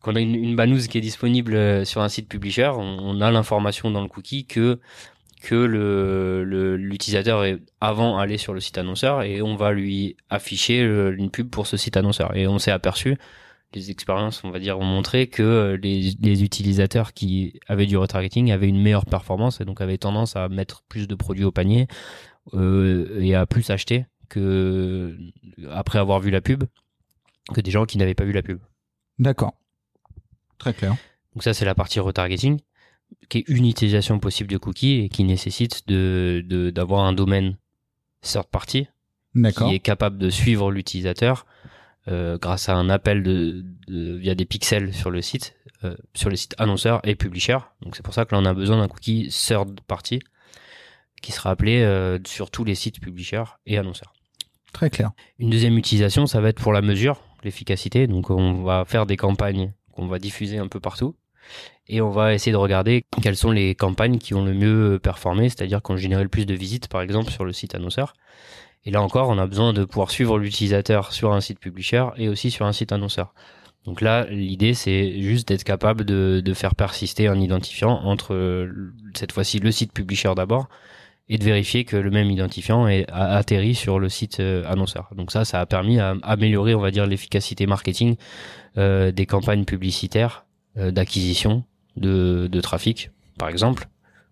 quand 0.00 0.12
on 0.12 0.16
a 0.16 0.20
une, 0.20 0.34
une 0.34 0.56
banouse 0.56 0.88
qui 0.88 0.98
est 0.98 1.00
disponible 1.00 1.54
euh, 1.54 1.84
sur 1.84 2.02
un 2.02 2.08
site 2.08 2.28
publisher, 2.28 2.70
on, 2.76 3.20
a 3.20 3.30
l'information 3.30 3.90
dans 3.90 4.02
le 4.02 4.08
cookie 4.08 4.44
que 4.44 4.78
que 5.42 5.54
le 5.54 6.76
l'utilisateur 6.76 7.44
est 7.44 7.58
avant 7.80 8.18
allé 8.18 8.38
sur 8.38 8.54
le 8.54 8.60
site 8.60 8.78
annonceur 8.78 9.22
et 9.22 9.42
on 9.42 9.56
va 9.56 9.72
lui 9.72 10.16
afficher 10.30 10.80
une 10.80 11.30
pub 11.30 11.50
pour 11.50 11.66
ce 11.66 11.76
site 11.76 11.96
annonceur 11.96 12.36
et 12.36 12.46
on 12.46 12.58
s'est 12.58 12.70
aperçu 12.70 13.16
les 13.74 13.90
expériences, 13.90 14.42
on 14.44 14.50
va 14.50 14.58
dire, 14.58 14.78
ont 14.78 14.84
montré 14.84 15.28
que 15.28 15.42
euh, 15.42 15.76
les, 15.76 16.42
utilisateurs 16.42 17.12
qui 17.12 17.60
avaient 17.68 17.86
du 17.86 17.96
retargeting 17.96 18.50
avaient 18.50 18.68
une 18.68 18.80
meilleure 18.80 19.06
performance 19.06 19.60
et 19.60 19.64
donc 19.64 19.80
avaient 19.80 19.98
tendance 19.98 20.36
à 20.36 20.48
mettre 20.48 20.82
plus 20.88 21.08
de 21.08 21.14
produits 21.14 21.44
au 21.44 21.52
panier 21.52 21.86
euh, 22.54 23.20
et 23.20 23.34
à 23.34 23.46
plus 23.46 23.70
acheter 23.70 24.06
que 24.28 25.16
après 25.70 25.98
avoir 25.98 26.20
vu 26.20 26.30
la 26.30 26.40
pub 26.40 26.64
que 27.54 27.60
des 27.60 27.70
gens 27.70 27.86
qui 27.86 27.98
n'avaient 27.98 28.14
pas 28.14 28.24
vu 28.24 28.32
la 28.32 28.42
pub. 28.42 28.58
D'accord. 29.18 29.54
Très 30.58 30.74
clair. 30.74 30.96
Donc 31.34 31.42
ça 31.42 31.54
c'est 31.54 31.64
la 31.64 31.74
partie 31.74 32.00
retargeting 32.00 32.60
qui 33.28 33.38
est 33.38 33.48
une 33.48 33.66
utilisation 33.66 34.18
possible 34.18 34.50
de 34.50 34.58
cookies 34.58 35.00
et 35.00 35.08
qui 35.08 35.24
nécessite 35.24 35.86
de 35.88 36.70
d'avoir 36.70 37.04
un 37.04 37.12
domaine 37.12 37.56
third 38.22 38.46
party 38.46 38.88
qui 39.34 39.74
est 39.74 39.80
capable 39.80 40.18
de 40.18 40.30
suivre 40.30 40.70
l'utilisateur 40.70 41.46
euh, 42.08 42.38
grâce 42.38 42.68
à 42.68 42.74
un 42.76 42.88
appel 42.88 43.22
de, 43.22 43.64
via 43.88 44.34
des 44.34 44.44
pixels 44.44 44.94
sur 44.94 45.10
le 45.10 45.20
site, 45.22 45.56
euh, 45.84 45.96
sur 46.14 46.30
les 46.30 46.36
sites 46.36 46.54
annonceurs 46.58 47.00
et 47.04 47.16
publishers. 47.16 47.58
Donc 47.82 47.96
c'est 47.96 48.04
pour 48.04 48.14
ça 48.14 48.24
que 48.24 48.34
là 48.34 48.40
on 48.40 48.44
a 48.44 48.54
besoin 48.54 48.78
d'un 48.78 48.88
cookie 48.88 49.28
third 49.28 49.80
party 49.80 50.20
qui 51.20 51.32
sera 51.32 51.50
appelé 51.50 51.82
euh, 51.82 52.18
sur 52.26 52.50
tous 52.50 52.64
les 52.64 52.74
sites 52.74 53.00
publishers 53.00 53.44
et 53.66 53.76
annonceurs. 53.76 54.12
Très 54.72 54.90
clair. 54.90 55.10
Une 55.38 55.50
deuxième 55.50 55.76
utilisation, 55.78 56.26
ça 56.26 56.40
va 56.40 56.50
être 56.50 56.60
pour 56.60 56.72
la 56.72 56.82
mesure, 56.82 57.22
l'efficacité. 57.42 58.06
Donc 58.06 58.30
on 58.30 58.62
va 58.62 58.84
faire 58.84 59.06
des 59.06 59.16
campagnes 59.16 59.72
qu'on 59.92 60.06
va 60.06 60.18
diffuser 60.18 60.58
un 60.58 60.68
peu 60.68 60.80
partout. 60.80 61.16
Et 61.88 62.00
on 62.00 62.10
va 62.10 62.34
essayer 62.34 62.52
de 62.52 62.56
regarder 62.56 63.04
quelles 63.22 63.36
sont 63.36 63.52
les 63.52 63.74
campagnes 63.74 64.18
qui 64.18 64.34
ont 64.34 64.44
le 64.44 64.54
mieux 64.54 64.98
performé, 65.00 65.48
c'est-à-dire 65.48 65.82
qu'on 65.82 65.96
généré 65.96 66.22
le 66.22 66.28
plus 66.28 66.46
de 66.46 66.54
visites, 66.54 66.88
par 66.88 67.00
exemple, 67.00 67.30
sur 67.30 67.44
le 67.44 67.52
site 67.52 67.74
annonceur. 67.74 68.14
Et 68.84 68.90
là 68.90 69.02
encore, 69.02 69.28
on 69.28 69.38
a 69.38 69.46
besoin 69.46 69.72
de 69.72 69.84
pouvoir 69.84 70.10
suivre 70.10 70.38
l'utilisateur 70.38 71.12
sur 71.12 71.32
un 71.32 71.40
site 71.40 71.58
publisher 71.58 72.06
et 72.16 72.28
aussi 72.28 72.50
sur 72.50 72.66
un 72.66 72.72
site 72.72 72.92
annonceur. 72.92 73.34
Donc 73.84 74.00
là, 74.00 74.26
l'idée, 74.26 74.74
c'est 74.74 75.20
juste 75.20 75.48
d'être 75.48 75.64
capable 75.64 76.04
de, 76.04 76.54
faire 76.54 76.74
persister 76.74 77.28
un 77.28 77.40
identifiant 77.40 78.00
entre 78.04 78.68
cette 79.14 79.32
fois-ci 79.32 79.60
le 79.60 79.70
site 79.70 79.92
publisher 79.92 80.32
d'abord 80.34 80.68
et 81.28 81.38
de 81.38 81.44
vérifier 81.44 81.84
que 81.84 81.96
le 81.96 82.10
même 82.10 82.30
identifiant 82.30 82.86
est 82.86 83.06
atterri 83.10 83.74
sur 83.74 83.98
le 83.98 84.08
site 84.08 84.38
euh, 84.38 84.64
annonceur. 84.68 85.10
Donc 85.16 85.32
ça, 85.32 85.44
ça 85.44 85.60
a 85.60 85.66
permis 85.66 85.98
à 85.98 86.14
améliorer, 86.22 86.74
on 86.76 86.80
va 86.80 86.92
dire, 86.92 87.04
l'efficacité 87.04 87.66
marketing 87.66 88.14
euh, 88.78 89.10
des 89.10 89.26
campagnes 89.26 89.64
publicitaires 89.64 90.44
euh, 90.44 90.45
d'acquisition 90.76 91.64
de, 91.96 92.48
de, 92.50 92.60
trafic, 92.60 93.10
par 93.38 93.48
exemple. 93.48 93.88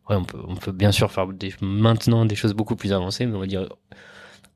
Ouais, 0.09 0.17
on 0.17 0.25
peut, 0.25 0.41
on 0.47 0.57
peut 0.57 0.73
bien 0.73 0.93
sûr 0.93 1.11
faire 1.11 1.27
des, 1.29 1.55
maintenant 1.63 2.27
des 2.27 2.35
choses 2.35 2.53
beaucoup 2.53 2.77
plus 2.77 2.93
avancées, 2.93 3.25
mais 3.25 3.35
on 3.35 3.41
va 3.41 3.47
dire 3.47 3.67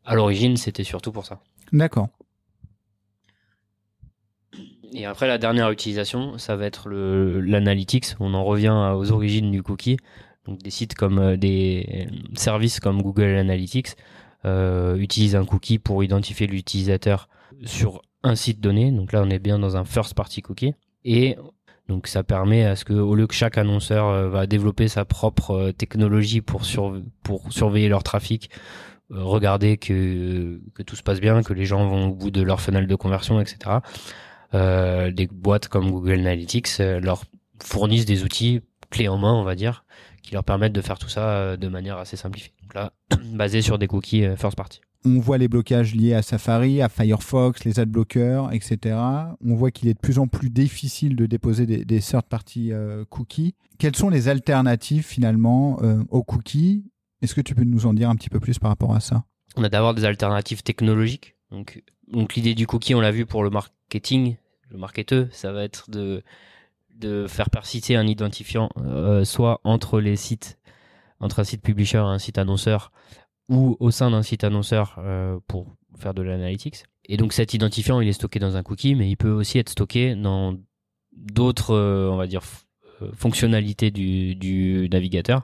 à 0.05 0.15
l'origine, 0.15 0.57
c'était 0.57 0.85
surtout 0.85 1.13
pour 1.13 1.27
ça. 1.27 1.41
D'accord. 1.73 2.09
Et 4.93 5.05
après, 5.05 5.29
la 5.29 5.39
dernière 5.39 5.71
utilisation, 5.71 6.39
ça 6.39 6.57
va 6.57 6.65
être 6.65 6.89
l'analytics. 6.89 8.15
On 8.21 8.33
en 8.35 8.45
revient 8.45 8.93
aux 8.97 9.13
origines 9.13 9.51
du 9.51 9.63
cookie. 9.63 9.99
Donc 10.47 10.63
des 10.63 10.71
sites 10.71 10.95
comme 10.95 11.19
euh, 11.19 11.37
des 11.37 12.09
services 12.35 12.81
comme 12.81 13.03
Google 13.03 13.37
Analytics 13.37 13.97
euh, 14.47 14.97
utilisent 14.97 15.37
un 15.37 15.45
cookie 15.45 15.79
pour 15.79 16.03
identifier 16.03 16.47
l'utilisateur 16.47 17.29
sur 17.65 18.01
un 18.23 18.35
site 18.35 18.61
donné. 18.61 18.91
Donc 18.91 19.13
là, 19.13 19.23
on 19.23 19.29
est 19.29 19.39
bien 19.39 19.59
dans 19.59 19.77
un 19.77 19.85
first 19.85 20.15
party 20.15 20.41
cookie. 20.41 20.73
Et 21.05 21.37
donc 21.89 22.07
ça 22.07 22.23
permet 22.23 22.65
à 22.65 22.77
ce 22.77 22.85
que, 22.85 22.93
au 22.93 23.15
lieu 23.15 23.27
que 23.27 23.35
chaque 23.35 23.59
annonceur 23.59 24.07
euh, 24.07 24.29
va 24.29 24.47
développer 24.47 24.89
sa 24.89 25.05
propre 25.05 25.51
euh, 25.53 25.73
technologie 25.73 26.41
pour, 26.41 26.65
sur, 26.65 27.01
pour 27.23 27.53
surveiller 27.53 27.89
leur 27.89 28.03
trafic, 28.03 28.51
regarder 29.11 29.79
que, 29.79 30.61
que 30.75 30.83
tout 30.83 30.97
se 30.97 31.03
passe 31.03 31.21
bien, 31.21 31.43
que 31.43 31.55
les 31.55 31.65
gens 31.65 31.89
vont 31.89 32.09
au 32.09 32.15
bout 32.15 32.31
de 32.31 32.43
leur 32.43 32.61
fenêtre 32.61 32.87
de 32.87 32.95
conversion, 32.95 33.41
etc. 33.41 33.79
Euh, 34.55 35.11
des 35.11 35.27
boîtes 35.27 35.69
comme 35.69 35.91
Google 35.91 36.21
Analytics 36.21 36.79
leur 36.79 37.25
fournissent 37.63 38.07
des 38.07 38.23
outils 38.23 38.61
clés 38.91 39.09
en 39.09 39.19
main, 39.19 39.33
on 39.33 39.45
va 39.45 39.55
dire, 39.55 39.85
qui 40.23 40.35
leur 40.35 40.45
permettent 40.45 40.73
de 40.73 40.81
faire 40.81 40.99
tout 40.99 41.09
ça 41.09 41.31
euh, 41.31 41.57
de 41.57 41.69
manière 41.69 41.99
assez 41.99 42.17
simplifiée. 42.17 42.53
Donc 42.63 42.75
là, 42.75 42.93
basé 43.33 43.63
sur 43.63 43.79
des 43.79 43.87
cookies 43.87 44.25
euh, 44.25 44.37
first 44.37 44.57
party. 44.57 44.81
On 45.05 45.21
voit 45.21 45.39
les 45.39 45.49
blocages 45.49 45.95
liés 45.95 46.15
à 46.15 46.23
Safari, 46.23 46.83
à 46.83 46.89
Firefox, 46.89 47.65
les 47.65 47.79
ad 47.81 47.89
blockers, 47.89 48.53
etc. 48.53 48.97
On 49.45 49.55
voit 49.55 49.71
qu'il 49.71 49.89
est 49.89 49.95
de 49.95 49.99
plus 49.99 50.19
en 50.19 50.27
plus 50.27 50.51
difficile 50.51 51.17
de 51.17 51.27
déposer 51.27 51.67
des, 51.67 51.85
des 51.85 52.01
third 52.01 52.25
party 52.25 52.73
euh, 52.73 53.05
cookies. 53.09 53.55
Quelles 53.79 53.97
sont 53.97 54.11
les 54.11 54.29
alternatives 54.29 55.05
finalement 55.05 55.79
aux 56.11 56.25
cookies? 56.25 56.85
Est-ce 57.23 57.35
que 57.35 57.41
tu 57.41 57.55
peux 57.55 57.65
nous 57.65 57.87
en 57.87 57.95
dire 57.95 58.11
un 58.11 58.17
petit 58.17 58.29
peu 58.29 58.41
plus 58.41 58.59
par 58.59 58.71
rapport 58.71 58.95
à 58.95 59.01
ça? 59.01 59.25
On 59.57 59.63
a 59.63 59.69
d'abord 59.69 59.95
des 59.95 60.05
alternatives 60.05 60.63
technologiques. 60.63 61.37
Donc, 61.51 61.83
donc 62.13 62.35
l'idée 62.35 62.55
du 62.55 62.67
cookie, 62.67 62.95
on 62.95 63.01
l'a 63.01 63.13
vu 63.13 63.25
pour 63.25 63.45
le 63.45 63.51
marketing, 63.51 64.37
le 64.71 64.79
marketeur, 64.79 65.29
ça 65.31 65.53
va 65.53 65.65
être 65.65 65.91
de 65.91 66.23
de 66.99 67.27
faire 67.29 67.49
persister 67.49 67.95
un 67.95 68.07
identifiant 68.07 68.71
euh, 68.79 69.25
soit 69.25 69.61
entre 69.63 70.01
les 70.01 70.17
sites, 70.17 70.59
entre 71.21 71.41
un 71.41 71.45
site 71.45 71.63
publisher 71.63 71.99
et 71.99 72.01
un 72.01 72.19
site 72.19 72.39
annonceur, 72.39 72.91
ou 73.49 73.77
au 73.81 73.91
sein 73.91 74.11
d'un 74.11 74.23
site 74.23 74.45
annonceur 74.45 74.97
euh, 74.99 75.39
pour 75.47 75.67
faire 75.99 76.15
de 76.15 76.23
l'analytics. 76.23 76.85
Et 77.07 77.17
donc 77.17 77.33
cet 77.33 77.55
identifiant, 77.55 78.01
il 78.01 78.09
est 78.09 78.13
stocké 78.13 78.39
dans 78.39 78.57
un 78.57 78.63
cookie, 78.63 78.95
mais 78.95 79.09
il 79.09 79.17
peut 79.17 79.31
aussi 79.31 79.59
être 79.59 79.71
stocké 79.71 80.15
dans 80.15 80.57
d'autres, 81.13 81.75
euh, 81.75 82.11
on 82.11 82.17
va 82.17 82.27
dire, 82.27 82.43
fonctionnalités 83.15 83.91
du, 83.91 84.89
navigateur. 84.91 85.41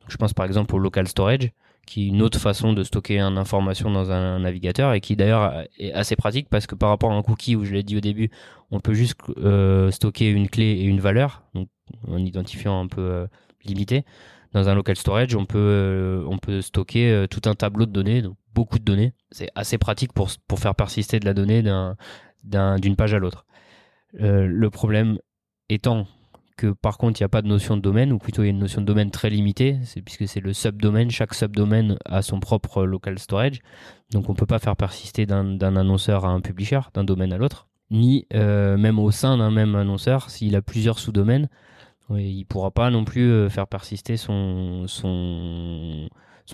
Donc, 0.00 0.10
je 0.10 0.16
pense 0.16 0.34
par 0.34 0.46
exemple 0.46 0.74
au 0.74 0.78
local 0.78 1.08
storage, 1.08 1.50
qui 1.86 2.04
est 2.04 2.08
une 2.08 2.22
autre 2.22 2.38
façon 2.40 2.72
de 2.72 2.82
stocker 2.82 3.20
une 3.20 3.38
information 3.38 3.90
dans 3.90 4.10
un 4.10 4.40
navigateur 4.40 4.92
et 4.92 5.00
qui 5.00 5.14
d'ailleurs 5.14 5.64
est 5.78 5.92
assez 5.92 6.16
pratique 6.16 6.48
parce 6.50 6.66
que 6.66 6.74
par 6.74 6.88
rapport 6.88 7.12
à 7.12 7.14
un 7.14 7.22
cookie 7.22 7.54
où 7.54 7.64
je 7.64 7.72
l'ai 7.72 7.84
dit 7.84 7.96
au 7.96 8.00
début, 8.00 8.30
on 8.70 8.80
peut 8.80 8.94
juste 8.94 9.16
euh, 9.38 9.90
stocker 9.92 10.28
une 10.28 10.48
clé 10.48 10.64
et 10.64 10.84
une 10.84 11.00
valeur, 11.00 11.42
donc 11.54 11.68
en 12.08 12.18
identifiant 12.18 12.80
un 12.80 12.88
peu 12.88 13.00
euh, 13.00 13.26
limité. 13.64 14.04
Dans 14.56 14.70
un 14.70 14.74
local 14.74 14.96
storage, 14.96 15.34
on 15.36 15.44
peut 15.44 15.58
euh, 15.58 16.24
on 16.26 16.38
peut 16.38 16.62
stocker 16.62 17.26
tout 17.28 17.42
un 17.44 17.54
tableau 17.54 17.84
de 17.84 17.90
données, 17.90 18.22
donc 18.22 18.36
beaucoup 18.54 18.78
de 18.78 18.84
données. 18.84 19.12
C'est 19.30 19.50
assez 19.54 19.76
pratique 19.76 20.14
pour 20.14 20.30
pour 20.48 20.58
faire 20.58 20.74
persister 20.74 21.20
de 21.20 21.26
la 21.26 21.34
donnée 21.34 21.62
d'un 21.62 22.78
d'une 22.78 22.96
page 22.96 23.12
à 23.12 23.18
l'autre. 23.18 23.44
le 24.14 24.68
problème 24.70 25.18
étant 25.68 26.06
que 26.56 26.68
par 26.68 26.96
contre 26.98 27.20
il 27.20 27.22
n'y 27.22 27.26
a 27.26 27.28
pas 27.28 27.42
de 27.42 27.48
notion 27.48 27.76
de 27.76 27.82
domaine, 27.82 28.12
ou 28.12 28.18
plutôt 28.18 28.42
il 28.42 28.46
y 28.46 28.48
a 28.48 28.50
une 28.50 28.58
notion 28.58 28.80
de 28.80 28.86
domaine 28.86 29.10
très 29.10 29.30
limitée, 29.30 29.78
puisque 30.04 30.26
c'est 30.26 30.40
le 30.40 30.52
subdomaine, 30.52 31.10
chaque 31.10 31.34
subdomaine 31.34 31.98
a 32.06 32.22
son 32.22 32.40
propre 32.40 32.84
local 32.84 33.18
storage, 33.18 33.60
donc 34.10 34.28
on 34.28 34.32
ne 34.32 34.36
peut 34.38 34.46
pas 34.46 34.58
faire 34.58 34.76
persister 34.76 35.26
d'un 35.26 35.76
annonceur 35.76 36.24
à 36.24 36.30
un 36.30 36.40
publisher, 36.40 36.80
d'un 36.94 37.04
domaine 37.04 37.32
à 37.32 37.38
l'autre, 37.38 37.68
ni 37.90 38.26
euh, 38.34 38.76
même 38.76 38.98
au 38.98 39.10
sein 39.10 39.36
d'un 39.36 39.50
même 39.50 39.74
annonceur, 39.74 40.30
s'il 40.30 40.56
a 40.56 40.62
plusieurs 40.62 40.98
sous-domaines, 40.98 41.48
il 42.10 42.38
ne 42.38 42.44
pourra 42.44 42.70
pas 42.70 42.90
non 42.90 43.04
plus 43.04 43.30
euh, 43.30 43.48
faire 43.48 43.66
persister 43.66 44.16
son, 44.16 44.86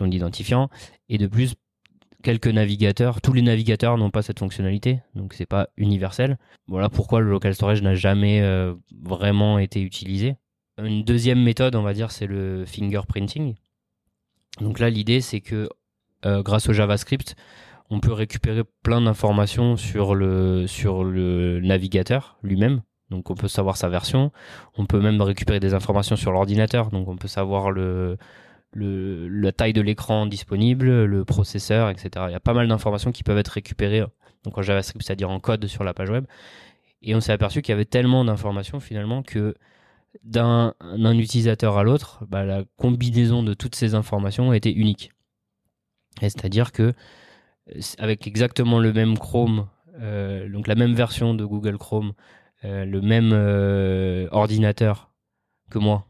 identifiant, 0.01 0.69
et 1.09 1.19
de 1.19 1.27
plus 1.27 1.55
quelques 2.23 2.49
navigateurs, 2.49 3.21
tous 3.21 3.33
les 3.33 3.43
navigateurs 3.43 3.99
n'ont 3.99 4.11
pas 4.11 4.23
cette 4.23 4.39
fonctionnalité, 4.39 5.01
donc 5.15 5.35
c'est 5.35 5.47
pas 5.47 5.69
universel. 5.77 6.39
Voilà 6.69 6.89
pourquoi 6.89 7.21
le 7.21 7.31
local 7.31 7.55
storage 7.55 7.83
n'a 7.83 7.95
jamais 7.95 8.41
euh, 8.41 8.75
vraiment 9.03 9.59
été 9.59 9.83
utilisé. 9.83 10.37
Une 10.83 11.03
deuxième 11.03 11.43
méthode, 11.43 11.75
on 11.75 11.83
va 11.83 11.93
dire, 11.93 12.11
c'est 12.11 12.27
le 12.27 12.65
fingerprinting. 12.65 13.57
Donc 14.61 14.79
là, 14.79 14.89
l'idée, 14.89 15.21
c'est 15.21 15.41
que 15.41 15.69
euh, 16.25 16.43
grâce 16.43 16.69
au 16.69 16.73
JavaScript, 16.73 17.35
on 17.91 18.01
peut 18.01 18.13
récupérer 18.13 18.63
plein 18.83 19.03
d'informations 19.03 19.77
sur 19.77 20.15
le 20.15 21.61
navigateur 21.61 22.39
lui-même. 22.43 22.83
Donc 23.13 23.31
on 23.31 23.35
peut 23.35 23.49
savoir 23.49 23.77
sa 23.77 23.89
version, 23.89 24.33
on 24.79 24.87
peut 24.87 25.01
même 25.01 25.21
récupérer 25.21 25.61
des 25.61 25.75
informations 25.75 26.17
sur 26.17 26.33
l'ordinateur, 26.33 26.91
donc 26.91 27.09
on 27.09 27.17
peut 27.17 27.29
savoir 27.29 27.71
la 27.71 29.53
taille 29.53 29.75
de 29.75 29.83
l'écran 29.83 30.27
disponible, 30.27 31.05
le 31.05 31.25
processeur, 31.25 31.91
etc. 31.91 32.09
Il 32.29 32.33
y 32.33 32.35
a 32.35 32.41
pas 32.41 32.55
mal 32.55 32.67
d'informations 32.69 33.13
qui 33.13 33.23
peuvent 33.23 33.39
être 33.39 33.49
récupérées 33.49 34.03
en 34.03 34.63
JavaScript, 34.63 35.05
c'est-à-dire 35.05 35.31
en 35.31 35.41
code 35.41 35.67
sur 35.67 35.85
la 35.85 35.93
page 35.93 36.09
web. 36.09 36.25
Et 37.03 37.15
on 37.15 37.21
s'est 37.21 37.33
aperçu 37.33 37.61
qu'il 37.61 37.73
y 37.73 37.75
avait 37.75 37.85
tellement 37.85 38.25
d'informations 38.25 38.81
finalement 38.81 39.23
que 39.23 39.55
d'un 40.25 40.75
utilisateur 41.19 41.77
à 41.77 41.83
l'autre, 41.83 42.25
bah, 42.29 42.45
la 42.45 42.65
combinaison 42.77 43.43
de 43.43 43.55
toutes 43.55 43.75
ces 43.75 43.95
informations 43.95 44.53
était 44.55 44.73
unique. 44.73 45.13
C'est-à-dire 46.21 46.73
que 46.73 46.95
avec 47.99 48.27
exactement 48.27 48.79
le 48.79 48.93
même 48.93 49.19
Chrome, 49.19 49.69
euh, 50.01 50.49
donc 50.49 50.67
la 50.67 50.75
même 50.75 50.95
version 50.95 51.35
de 51.35 51.45
Google 51.45 51.79
Chrome, 51.79 52.09
euh, 52.09 52.42
le 52.63 53.01
même 53.01 53.31
euh, 53.33 54.29
ordinateur 54.31 55.11
que 55.71 55.79
moi, 55.79 56.07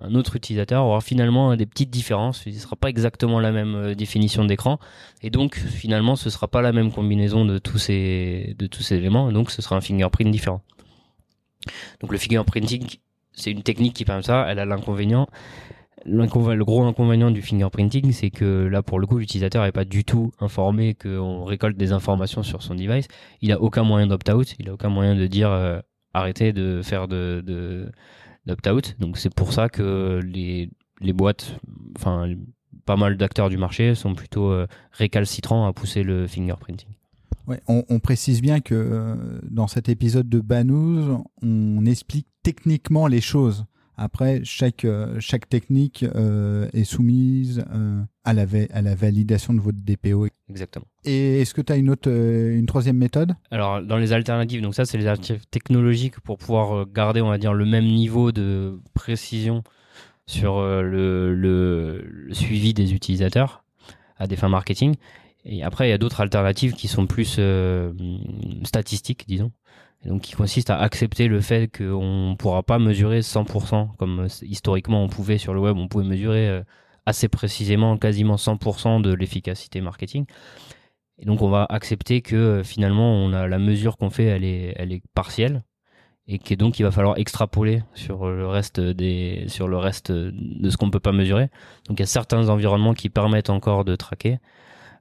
un 0.00 0.14
autre 0.14 0.36
utilisateur 0.36 0.84
aura 0.84 1.00
finalement 1.00 1.56
des 1.56 1.66
petites 1.66 1.90
différences. 1.90 2.42
Ce 2.44 2.50
ne 2.50 2.54
sera 2.54 2.76
pas 2.76 2.88
exactement 2.88 3.40
la 3.40 3.50
même 3.50 3.74
euh, 3.74 3.94
définition 3.94 4.44
d'écran. 4.44 4.78
Et 5.22 5.30
donc, 5.30 5.56
finalement, 5.56 6.14
ce 6.14 6.28
ne 6.28 6.30
sera 6.30 6.46
pas 6.46 6.62
la 6.62 6.72
même 6.72 6.92
combinaison 6.92 7.44
de 7.44 7.58
tous 7.58 7.78
ces, 7.78 8.54
de 8.58 8.66
tous 8.66 8.82
ces 8.82 8.96
éléments. 8.96 9.30
Et 9.30 9.32
donc, 9.32 9.50
ce 9.50 9.60
sera 9.60 9.76
un 9.76 9.80
fingerprint 9.80 10.30
différent. 10.30 10.62
Donc, 12.00 12.12
le 12.12 12.18
fingerprinting, 12.18 12.98
c'est 13.32 13.50
une 13.50 13.62
technique 13.62 13.94
qui 13.94 14.04
permet 14.04 14.22
ça. 14.22 14.46
Elle 14.48 14.60
a 14.60 14.64
l'inconvénient. 14.64 15.28
Le 16.04 16.64
gros 16.64 16.84
inconvénient 16.84 17.30
du 17.30 17.42
fingerprinting, 17.42 18.12
c'est 18.12 18.30
que 18.30 18.66
là, 18.66 18.82
pour 18.82 18.98
le 18.98 19.06
coup, 19.06 19.18
l'utilisateur 19.18 19.64
n'est 19.64 19.72
pas 19.72 19.84
du 19.84 20.04
tout 20.04 20.32
informé 20.40 20.94
qu'on 20.94 21.44
récolte 21.44 21.76
des 21.76 21.92
informations 21.92 22.42
sur 22.42 22.62
son 22.62 22.74
device. 22.74 23.08
Il 23.40 23.50
n'a 23.50 23.60
aucun 23.60 23.82
moyen 23.82 24.06
d'opt-out. 24.06 24.54
Il 24.58 24.66
n'a 24.66 24.74
aucun 24.74 24.88
moyen 24.88 25.14
de 25.14 25.26
dire 25.26 25.50
euh, 25.50 25.80
arrêtez 26.14 26.52
de 26.52 26.82
faire 26.82 27.08
de, 27.08 27.90
d'opt-out. 28.46 28.96
Donc 28.98 29.18
c'est 29.18 29.34
pour 29.34 29.52
ça 29.52 29.68
que 29.68 30.20
les, 30.24 30.70
les 31.00 31.12
boîtes, 31.12 31.58
enfin 31.96 32.28
pas 32.88 32.96
mal 32.96 33.18
d'acteurs 33.18 33.50
du 33.50 33.58
marché 33.58 33.94
sont 33.94 34.14
plutôt 34.14 34.50
euh, 34.50 34.66
récalcitrants 34.92 35.66
à 35.66 35.74
pousser 35.74 36.02
le 36.02 36.26
fingerprinting. 36.26 36.88
Ouais, 37.46 37.60
on, 37.66 37.98
précise 37.98 38.42
bien 38.42 38.60
que 38.60 38.74
euh, 38.74 39.40
dans 39.42 39.68
cet 39.68 39.88
épisode 39.88 40.28
de 40.28 40.40
Banous, 40.40 41.24
on 41.42 41.84
explique 41.86 42.26
techniquement 42.42 43.06
les 43.06 43.22
choses. 43.22 43.64
Après, 44.00 44.42
chaque, 44.44 44.84
euh, 44.84 45.16
chaque 45.18 45.48
technique 45.48 46.04
euh, 46.14 46.68
est 46.72 46.84
soumise 46.84 47.64
euh, 47.74 48.00
à, 48.22 48.32
la 48.32 48.44
à 48.72 48.80
la 48.80 48.94
validation 48.94 49.52
de 49.52 49.60
votre 49.60 49.78
DPO. 49.78 50.28
Exactement. 50.48 50.86
Et 51.04 51.40
est-ce 51.40 51.52
que 51.52 51.60
tu 51.60 51.72
as 51.72 51.76
une 51.76 51.90
autre, 51.90 52.08
une 52.08 52.66
troisième 52.66 52.96
méthode? 52.96 53.34
Alors, 53.50 53.82
dans 53.82 53.96
les 53.96 54.12
alternatives, 54.12 54.62
donc 54.62 54.76
ça, 54.76 54.84
c'est 54.84 54.98
les 54.98 55.08
alternatives 55.08 55.46
technologiques 55.50 56.20
pour 56.20 56.38
pouvoir 56.38 56.86
garder, 56.86 57.20
on 57.20 57.28
va 57.28 57.38
dire, 57.38 57.52
le 57.52 57.64
même 57.64 57.86
niveau 57.86 58.30
de 58.30 58.78
précision 58.94 59.64
sur 60.26 60.60
le, 60.60 61.34
le, 61.34 62.28
suivi 62.32 62.74
des 62.74 62.94
utilisateurs 62.94 63.64
à 64.16 64.28
des 64.28 64.36
fins 64.36 64.48
marketing. 64.48 64.94
Et 65.44 65.64
après, 65.64 65.88
il 65.88 65.90
y 65.90 65.94
a 65.94 65.98
d'autres 65.98 66.20
alternatives 66.20 66.74
qui 66.74 66.86
sont 66.86 67.06
plus 67.06 67.40
statistiques, 68.62 69.24
disons. 69.26 69.50
Donc, 70.04 70.22
qui 70.22 70.32
consistent 70.32 70.70
à 70.70 70.78
accepter 70.78 71.26
le 71.26 71.40
fait 71.40 71.68
qu'on 71.68 72.30
ne 72.30 72.34
pourra 72.36 72.62
pas 72.62 72.78
mesurer 72.78 73.20
100%, 73.20 73.96
comme 73.96 74.28
historiquement 74.42 75.02
on 75.02 75.08
pouvait 75.08 75.38
sur 75.38 75.54
le 75.54 75.60
web, 75.60 75.76
on 75.76 75.88
pouvait 75.88 76.04
mesurer 76.04 76.62
assez 77.08 77.28
précisément, 77.28 77.96
quasiment 77.96 78.36
100% 78.36 79.00
de 79.00 79.12
l'efficacité 79.12 79.80
marketing. 79.80 80.26
Et 81.18 81.24
donc 81.24 81.42
on 81.42 81.48
va 81.48 81.66
accepter 81.68 82.20
que 82.20 82.36
euh, 82.36 82.62
finalement 82.62 83.12
on 83.12 83.32
a 83.32 83.48
la 83.48 83.58
mesure 83.58 83.96
qu'on 83.96 84.10
fait, 84.10 84.24
elle 84.24 84.44
est, 84.44 84.74
elle 84.76 84.92
est 84.92 85.02
partielle 85.14 85.64
et 86.28 86.38
que 86.38 86.54
donc 86.54 86.78
il 86.78 86.82
va 86.82 86.90
falloir 86.90 87.18
extrapoler 87.18 87.82
sur 87.94 88.28
le 88.28 88.46
reste 88.46 88.78
des, 88.78 89.46
sur 89.48 89.66
le 89.66 89.78
reste 89.78 90.12
de 90.12 90.70
ce 90.70 90.76
qu'on 90.76 90.90
peut 90.90 91.00
pas 91.00 91.12
mesurer. 91.12 91.48
Donc 91.88 91.98
il 91.98 92.00
y 92.00 92.02
a 92.02 92.06
certains 92.06 92.50
environnements 92.50 92.92
qui 92.92 93.08
permettent 93.08 93.50
encore 93.50 93.84
de 93.86 93.96
traquer. 93.96 94.38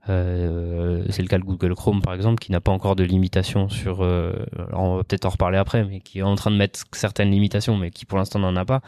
Euh, 0.10 1.06
c'est 1.10 1.22
le 1.22 1.28
cas 1.28 1.38
de 1.38 1.44
Google 1.44 1.76
Chrome 1.76 2.02
par 2.02 2.14
exemple 2.14 2.40
qui 2.40 2.52
n'a 2.52 2.62
pas 2.62 2.72
encore 2.72 2.96
de 2.96 3.04
limitation 3.04 3.70
sur. 3.70 4.04
Euh, 4.04 4.34
on 4.74 4.98
va 4.98 5.04
peut-être 5.04 5.26
en 5.26 5.30
reparler 5.30 5.58
après, 5.58 5.84
mais 5.84 6.00
qui 6.00 6.20
est 6.20 6.24
en 6.24 6.36
train 6.36 6.52
de 6.52 6.56
mettre 6.56 6.84
certaines 6.94 7.32
limitations, 7.32 7.78
mais 7.78 7.92
qui 7.92 8.06
pour 8.06 8.18
l'instant 8.18 8.40
n'en 8.40 8.56
a 8.56 8.66
pas. 8.66 8.82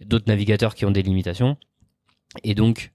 D'autres 0.00 0.26
navigateurs 0.26 0.74
qui 0.74 0.84
ont 0.84 0.90
des 0.90 1.02
limitations. 1.02 1.56
Et 2.42 2.54
donc, 2.54 2.92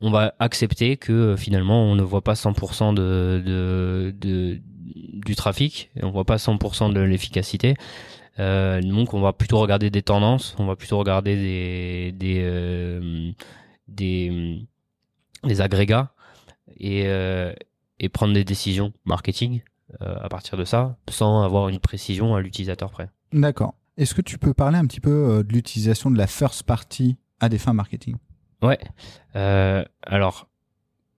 on 0.00 0.10
va 0.10 0.34
accepter 0.38 0.96
que 0.96 1.12
euh, 1.12 1.36
finalement, 1.36 1.82
on 1.84 1.96
ne 1.96 2.02
voit 2.02 2.22
pas 2.22 2.34
100% 2.34 2.94
de, 2.94 4.12
du 4.16 5.36
trafic, 5.36 5.90
on 6.02 6.10
voit 6.10 6.24
pas 6.24 6.36
100% 6.36 6.92
de 6.92 7.00
l'efficacité. 7.00 7.74
Donc, 8.38 9.12
on 9.12 9.20
va 9.20 9.34
plutôt 9.34 9.58
regarder 9.58 9.90
des 9.90 10.00
tendances, 10.00 10.56
on 10.58 10.64
va 10.64 10.74
plutôt 10.74 10.98
regarder 10.98 11.36
des 11.36 12.12
des, 13.88 14.64
des, 15.44 15.60
agrégats 15.60 16.14
et 16.80 17.04
euh, 17.06 17.52
et 17.98 18.08
prendre 18.08 18.32
des 18.32 18.44
décisions 18.44 18.92
marketing 19.04 19.60
euh, 20.00 20.16
à 20.20 20.28
partir 20.28 20.56
de 20.56 20.64
ça, 20.64 20.96
sans 21.10 21.42
avoir 21.42 21.68
une 21.68 21.78
précision 21.78 22.34
à 22.34 22.40
l'utilisateur 22.40 22.90
près. 22.90 23.10
D'accord. 23.32 23.74
Est-ce 23.98 24.14
que 24.14 24.22
tu 24.22 24.38
peux 24.38 24.54
parler 24.54 24.78
un 24.78 24.86
petit 24.86 25.00
peu 25.00 25.44
de 25.46 25.52
l'utilisation 25.52 26.10
de 26.10 26.16
la 26.16 26.26
first 26.26 26.62
party 26.62 27.18
à 27.40 27.50
des 27.50 27.58
fins 27.58 27.74
marketing? 27.74 28.16
Ouais. 28.62 28.78
Euh, 29.36 29.84
alors, 30.02 30.48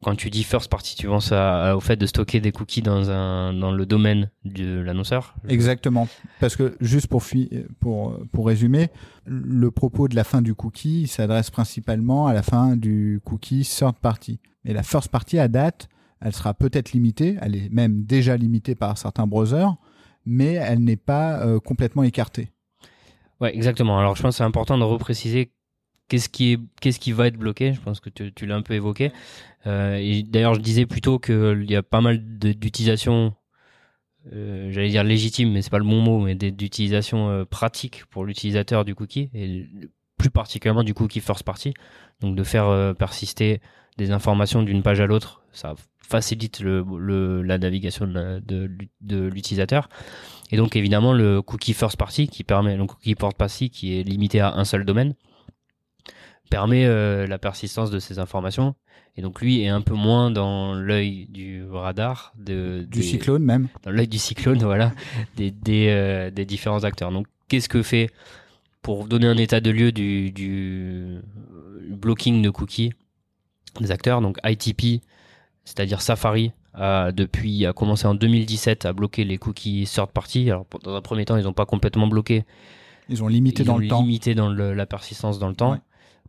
quand 0.03 0.17
tu 0.17 0.31
dis 0.31 0.43
first 0.43 0.69
party, 0.69 0.97
tu 0.97 1.07
penses 1.07 1.31
au 1.31 1.81
fait 1.81 1.95
de 1.97 2.07
stocker 2.07 2.41
des 2.41 2.51
cookies 2.51 2.83
dans 2.83 3.11
un 3.11 3.53
dans 3.53 3.71
le 3.71 3.87
domaine 3.87 4.31
de 4.45 4.81
l'annonceur? 4.81 5.37
Exactement. 5.49 6.09
Parce 6.41 6.57
que 6.57 6.77
juste 6.81 7.07
pour 7.07 7.23
pour 7.79 8.19
pour 8.33 8.47
résumer, 8.49 8.89
le 9.25 9.71
propos 9.71 10.09
de 10.09 10.17
la 10.17 10.25
fin 10.25 10.43
du 10.43 10.57
cookie 10.57 11.07
s'adresse 11.07 11.51
principalement 11.51 12.27
à 12.27 12.35
la 12.35 12.43
fin 12.43 12.75
du 12.77 13.21
cookie 13.25 13.63
third 13.63 13.95
party. 13.95 14.41
Mais 14.65 14.73
la 14.73 14.83
first 14.83 15.09
party 15.09 15.39
à 15.39 15.49
date, 15.49 15.89
elle 16.21 16.33
sera 16.33 16.55
peut-être 16.55 16.93
limitée, 16.93 17.37
elle 17.41 17.57
est 17.57 17.69
même 17.71 18.05
déjà 18.05 18.37
limitée 18.37 18.75
par 18.75 18.97
certains 18.97 19.27
browsers, 19.27 19.75
mais 20.25 20.53
elle 20.55 20.85
n'est 20.85 20.97
pas 20.97 21.45
euh, 21.45 21.59
complètement 21.59 22.05
écartée. 22.05 22.51
Ouais, 23.41 23.55
exactement. 23.55 23.99
Alors 23.99 24.15
je 24.15 24.23
pense 24.23 24.35
que 24.35 24.39
c'est 24.39 24.45
important 24.45 24.79
de 24.79 24.85
repréciser 24.85 25.51
qu'est-ce 26.13 26.29
qui 26.29 26.53
est, 26.53 26.61
qu'est-ce 26.81 27.01
qui 27.01 27.13
va 27.13 27.27
être 27.27 27.39
bloqué 27.39 27.73
Je 27.73 27.81
pense 27.81 28.01
que 28.01 28.11
tu, 28.11 28.47
l'as 28.47 28.57
un 28.57 28.63
peu 28.63 28.75
évoqué. 28.75 29.13
Euh, 29.67 29.97
et 29.97 30.23
d'ailleurs, 30.23 30.55
je 30.55 30.61
disais 30.61 30.85
plutôt 30.85 31.19
qu'il 31.19 31.65
y 31.71 31.75
a 31.75 31.83
pas 31.83 32.03
mal 32.03 32.19
d'utilisation, 32.39 33.35
euh, 34.33 34.71
j'allais 34.71 34.91
dire 34.91 35.05
légitime, 35.05 35.53
mais 35.53 35.63
c'est 35.63 35.71
pas 35.71 35.79
le 35.79 35.85
bon 35.85 36.01
mot, 36.01 36.21
mais 36.21 36.35
d'utilisation 36.35 37.31
euh, 37.31 37.45
pratique 37.47 38.05
pour 38.11 38.27
l'utilisateur 38.27 38.85
du 38.85 38.95
cookie 38.95 39.31
plus 40.23 40.31
particulièrement 40.31 40.85
du 40.85 40.95
cookie 40.95 41.19
first 41.19 41.43
party. 41.43 41.75
Donc 42.21 42.37
de 42.37 42.45
faire 42.45 42.69
euh, 42.69 42.95
persister 42.95 43.61
des 43.99 44.13
informations 44.13 44.63
d'une 44.63 44.81
page 44.81 45.01
à 45.01 45.07
l'autre, 45.07 45.43
ça 45.53 45.75
facilite 45.99 46.61
le, 46.61 46.85
le, 46.97 47.43
la 47.43 47.59
navigation 47.59 48.07
de, 48.07 48.41
de, 48.47 48.71
de 49.01 49.27
l'utilisateur. 49.27 49.89
Et 50.53 50.57
donc 50.57 50.77
évidemment 50.77 51.13
le 51.13 51.43
cookie 51.43 51.73
first 51.75 51.97
party 51.97 52.29
qui 52.29 52.45
permet, 52.45 52.77
le 52.77 52.87
cookie 52.87 53.17
first 53.19 53.37
party 53.37 53.69
qui 53.71 53.99
est 53.99 54.05
limité 54.05 54.39
à 54.39 54.55
un 54.55 54.65
seul 54.65 54.85
domaine 54.85 55.15
permet 56.51 56.85
euh, 56.87 57.27
la 57.27 57.39
persistance 57.39 57.91
de 57.91 57.99
ces 57.99 58.21
informations. 58.21 58.77
Et 59.17 59.23
donc 59.23 59.41
lui 59.41 59.63
est 59.63 59.69
un 59.69 59.81
peu 59.81 59.95
moins 59.95 60.31
dans 60.31 60.73
l'œil 60.73 61.27
du 61.31 61.65
radar 61.69 62.33
de, 62.39 62.87
du 62.89 63.03
cyclone 63.03 63.43
même. 63.43 63.67
Dans 63.83 63.91
l'œil 63.91 64.07
du 64.07 64.19
cyclone, 64.19 64.59
voilà, 64.63 64.93
des, 65.37 65.51
des, 65.51 65.89
euh, 65.89 66.31
des, 66.31 66.45
différents 66.45 66.85
acteurs. 66.85 67.11
Donc 67.11 67.27
qu'est-ce 67.49 67.69
que 67.69 67.83
fait 67.83 68.09
pour 68.83 69.07
donner 69.07 69.27
un 69.27 69.37
état 69.37 69.61
de 69.61 69.71
lieu 69.71 69.93
du, 69.93 70.31
du 70.33 71.21
blocking 71.89 72.43
de 72.43 72.51
cookies 72.51 72.93
des 73.81 73.91
acteurs 73.91 74.21
Donc 74.21 74.39
ITP, 74.45 75.03
c'est-à-dire 75.65 76.03
Safari, 76.03 76.53
a 76.75 77.13
depuis 77.13 77.67
a 77.67 77.73
commencé 77.73 78.07
en 78.07 78.15
2017 78.15 78.87
à 78.87 78.93
bloquer 78.93 79.25
les 79.25 79.39
cookies 79.39 79.89
third 79.93 80.11
party. 80.11 80.51
Alors 80.51 80.67
dans 80.83 80.95
un 80.95 81.01
premier 81.01 81.25
temps, 81.25 81.37
ils 81.37 81.45
n'ont 81.45 81.53
pas 81.53 81.67
complètement 81.67 82.07
bloqué. 82.07 82.45
Ils 83.09 83.23
ont 83.23 83.29
limité 83.29 83.65
dans 83.65 83.79
le 83.79 83.89
temps. 83.89 84.01
Limité 84.01 84.35
dans 84.35 84.49
le, 84.49 84.75
la 84.75 84.87
persistance 84.87 85.39
dans 85.39 85.49
le 85.49 85.55
temps 85.55 85.79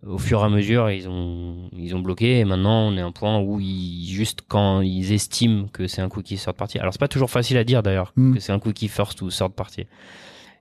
au 0.06 0.18
fur 0.18 0.42
et 0.42 0.44
à 0.44 0.50
mesure, 0.50 0.89
ils 0.92 1.08
ont, 1.08 1.70
ils 1.78 1.96
ont 1.96 2.00
bloqué. 2.00 2.39
Et 2.39 2.46
maintenant, 2.46 2.88
on 2.88 2.98
est 2.98 3.02
à 3.02 3.06
un 3.06 3.12
point 3.12 3.39
où 3.39 3.60
ils, 3.60 4.06
juste 4.08 4.42
quand 4.48 4.82
ils 4.82 5.13
estiment 5.13 5.68
que 5.68 5.88
c'est 5.88 6.02
un 6.02 6.10
cookie 6.10 6.38
third 6.38 6.56
party. 6.56 6.80
Alors, 6.80 6.94
c'est 6.94 7.00
pas 7.00 7.08
toujours 7.08 7.30
facile 7.30 7.58
à 7.58 7.63
dire 7.63 7.84
d'ailleurs, 7.84 8.12
hmm. 8.16 8.36
que 8.36 8.39
c'est 8.39 8.52
un 8.52 8.60
cookie 8.60 8.88
first 8.88 9.22
ou 9.22 9.30
third 9.30 9.54
party. 9.54 9.86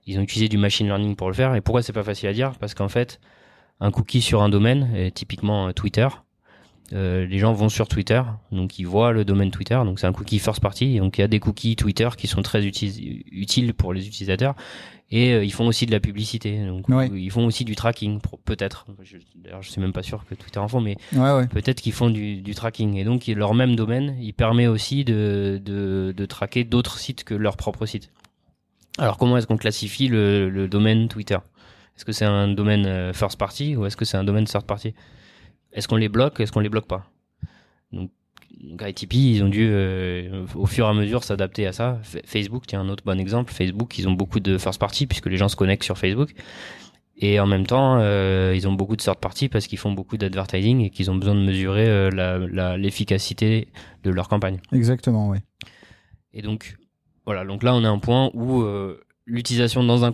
Ils 0.05 0.19
ont 0.19 0.21
utilisé 0.21 0.49
du 0.49 0.57
machine 0.57 0.87
learning 0.87 1.15
pour 1.15 1.27
le 1.27 1.33
faire. 1.33 1.55
Et 1.55 1.61
pourquoi 1.61 1.81
c'est 1.81 1.93
pas 1.93 2.03
facile 2.03 2.29
à 2.29 2.33
dire? 2.33 2.53
Parce 2.59 2.73
qu'en 2.73 2.89
fait, 2.89 3.19
un 3.79 3.91
cookie 3.91 4.21
sur 4.21 4.41
un 4.41 4.49
domaine, 4.49 4.93
et 4.95 5.11
typiquement 5.11 5.67
euh, 5.67 5.71
Twitter, 5.71 6.07
euh, 6.93 7.25
les 7.25 7.39
gens 7.39 7.53
vont 7.53 7.69
sur 7.69 7.87
Twitter, 7.87 8.21
donc 8.51 8.77
ils 8.77 8.85
voient 8.85 9.11
le 9.11 9.25
domaine 9.25 9.51
Twitter, 9.51 9.79
donc 9.85 9.99
c'est 9.99 10.07
un 10.07 10.13
cookie 10.13 10.39
first 10.39 10.59
party, 10.59 10.99
donc 10.99 11.17
il 11.17 11.21
y 11.21 11.23
a 11.23 11.27
des 11.27 11.39
cookies 11.39 11.75
Twitter 11.75 12.09
qui 12.17 12.27
sont 12.27 12.41
très 12.41 12.63
utiles 12.65 13.73
pour 13.73 13.93
les 13.93 14.05
utilisateurs, 14.05 14.53
et 15.09 15.33
euh, 15.33 15.43
ils 15.43 15.53
font 15.53 15.65
aussi 15.65 15.85
de 15.85 15.91
la 15.91 15.99
publicité, 15.99 16.65
donc 16.65 16.85
ils 17.13 17.31
font 17.31 17.45
aussi 17.45 17.65
du 17.65 17.75
tracking, 17.75 18.19
peut-être. 18.45 18.85
D'ailleurs, 19.35 19.61
je 19.63 19.71
suis 19.71 19.81
même 19.81 19.93
pas 19.93 20.03
sûr 20.03 20.25
que 20.25 20.35
Twitter 20.35 20.59
en 20.59 20.67
font, 20.67 20.81
mais 20.81 20.97
peut-être 21.47 21.81
qu'ils 21.81 21.93
font 21.93 22.09
du, 22.09 22.41
du, 22.41 22.53
tracking, 22.53 22.95
et 22.95 23.05
donc 23.05 23.25
leur 23.27 23.53
même 23.53 23.75
domaine, 23.75 24.15
il 24.21 24.33
permet 24.33 24.67
aussi 24.67 25.03
de, 25.03 25.61
de, 25.63 26.13
de 26.15 26.25
traquer 26.25 26.63
d'autres 26.63 26.99
sites 26.99 27.23
que 27.23 27.33
leur 27.33 27.57
propre 27.57 27.85
site. 27.85 28.11
Alors 28.97 29.17
comment 29.17 29.37
est-ce 29.37 29.47
qu'on 29.47 29.57
classifie 29.57 30.07
le, 30.07 30.49
le 30.49 30.67
domaine 30.67 31.07
Twitter? 31.07 31.37
Est-ce 31.95 32.05
que 32.05 32.11
c'est 32.11 32.25
un 32.25 32.47
domaine 32.47 32.85
euh, 32.85 33.13
first 33.13 33.37
party 33.37 33.75
ou 33.75 33.85
est-ce 33.85 33.97
que 33.97 34.05
c'est 34.05 34.17
un 34.17 34.23
domaine 34.23 34.45
third 34.45 34.65
party? 34.65 34.93
Est-ce 35.71 35.87
qu'on 35.87 35.95
les 35.95 36.09
bloque 36.09 36.39
Est-ce 36.39 36.51
qu'on 36.51 36.59
les 36.59 36.69
bloque 36.69 36.87
pas? 36.87 37.09
Donc, 37.91 38.11
ITP, 38.81 39.13
ils 39.13 39.43
ont 39.43 39.49
dû 39.49 39.67
euh, 39.69 40.45
au 40.55 40.65
fur 40.65 40.85
et 40.85 40.89
à 40.89 40.93
mesure 40.93 41.23
s'adapter 41.23 41.67
à 41.67 41.73
ça. 41.73 41.99
Facebook, 42.25 42.63
tiens 42.67 42.81
un 42.81 42.89
autre 42.89 43.03
bon 43.05 43.19
exemple. 43.19 43.51
Facebook, 43.51 43.97
ils 43.97 44.07
ont 44.07 44.13
beaucoup 44.13 44.39
de 44.39 44.57
first 44.57 44.79
party 44.79 45.05
puisque 45.05 45.27
les 45.27 45.37
gens 45.37 45.49
se 45.49 45.55
connectent 45.55 45.83
sur 45.83 45.97
Facebook. 45.97 46.33
Et 47.17 47.39
en 47.39 47.45
même 47.45 47.67
temps, 47.67 47.97
euh, 47.99 48.53
ils 48.55 48.67
ont 48.67 48.73
beaucoup 48.73 48.95
de 48.95 49.01
third 49.01 49.19
party 49.19 49.49
parce 49.49 49.67
qu'ils 49.67 49.77
font 49.77 49.91
beaucoup 49.91 50.17
d'advertising 50.17 50.81
et 50.81 50.89
qu'ils 50.89 51.11
ont 51.11 51.15
besoin 51.15 51.35
de 51.35 51.41
mesurer 51.41 51.87
euh, 51.87 52.77
l'efficacité 52.77 53.67
de 54.03 54.09
leur 54.09 54.27
campagne. 54.29 54.59
Exactement, 54.71 55.29
oui. 55.29 55.37
Et 56.33 56.41
donc, 56.41 56.75
voilà. 57.25 57.45
Donc 57.45 57.63
là, 57.63 57.73
on 57.75 57.83
a 57.83 57.89
un 57.89 57.99
point 57.99 58.29
où 58.33 58.65
l'utilisation 59.25 59.83
dans 59.83 60.03
un, 60.03 60.11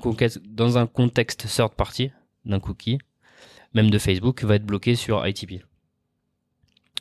contexte 0.88 1.48
third 1.48 1.74
party 1.74 2.12
d'un 2.46 2.60
cookie 2.60 3.00
même 3.74 3.90
de 3.90 3.98
Facebook, 3.98 4.44
va 4.44 4.56
être 4.56 4.66
bloqué 4.66 4.96
sur 4.96 5.26
ITP. 5.26 5.64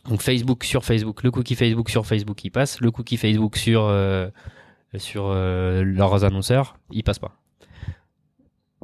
Donc 0.09 0.23
Facebook 0.23 0.65
sur 0.65 0.85
Facebook, 0.85 1.23
le 1.23 1.31
cookie 1.31 1.55
Facebook 1.55 1.91
sur 1.91 2.07
Facebook, 2.07 2.45
il 2.45 2.51
passe. 2.51 2.81
Le 2.81 2.91
cookie 2.91 3.17
Facebook 3.17 3.57
sur 3.57 3.83
euh, 3.85 4.29
sur 4.97 5.27
euh, 5.27 5.83
leurs 5.83 6.25
annonceurs, 6.25 6.79
il 6.91 7.03
passe 7.05 7.19
pas. 7.19 7.37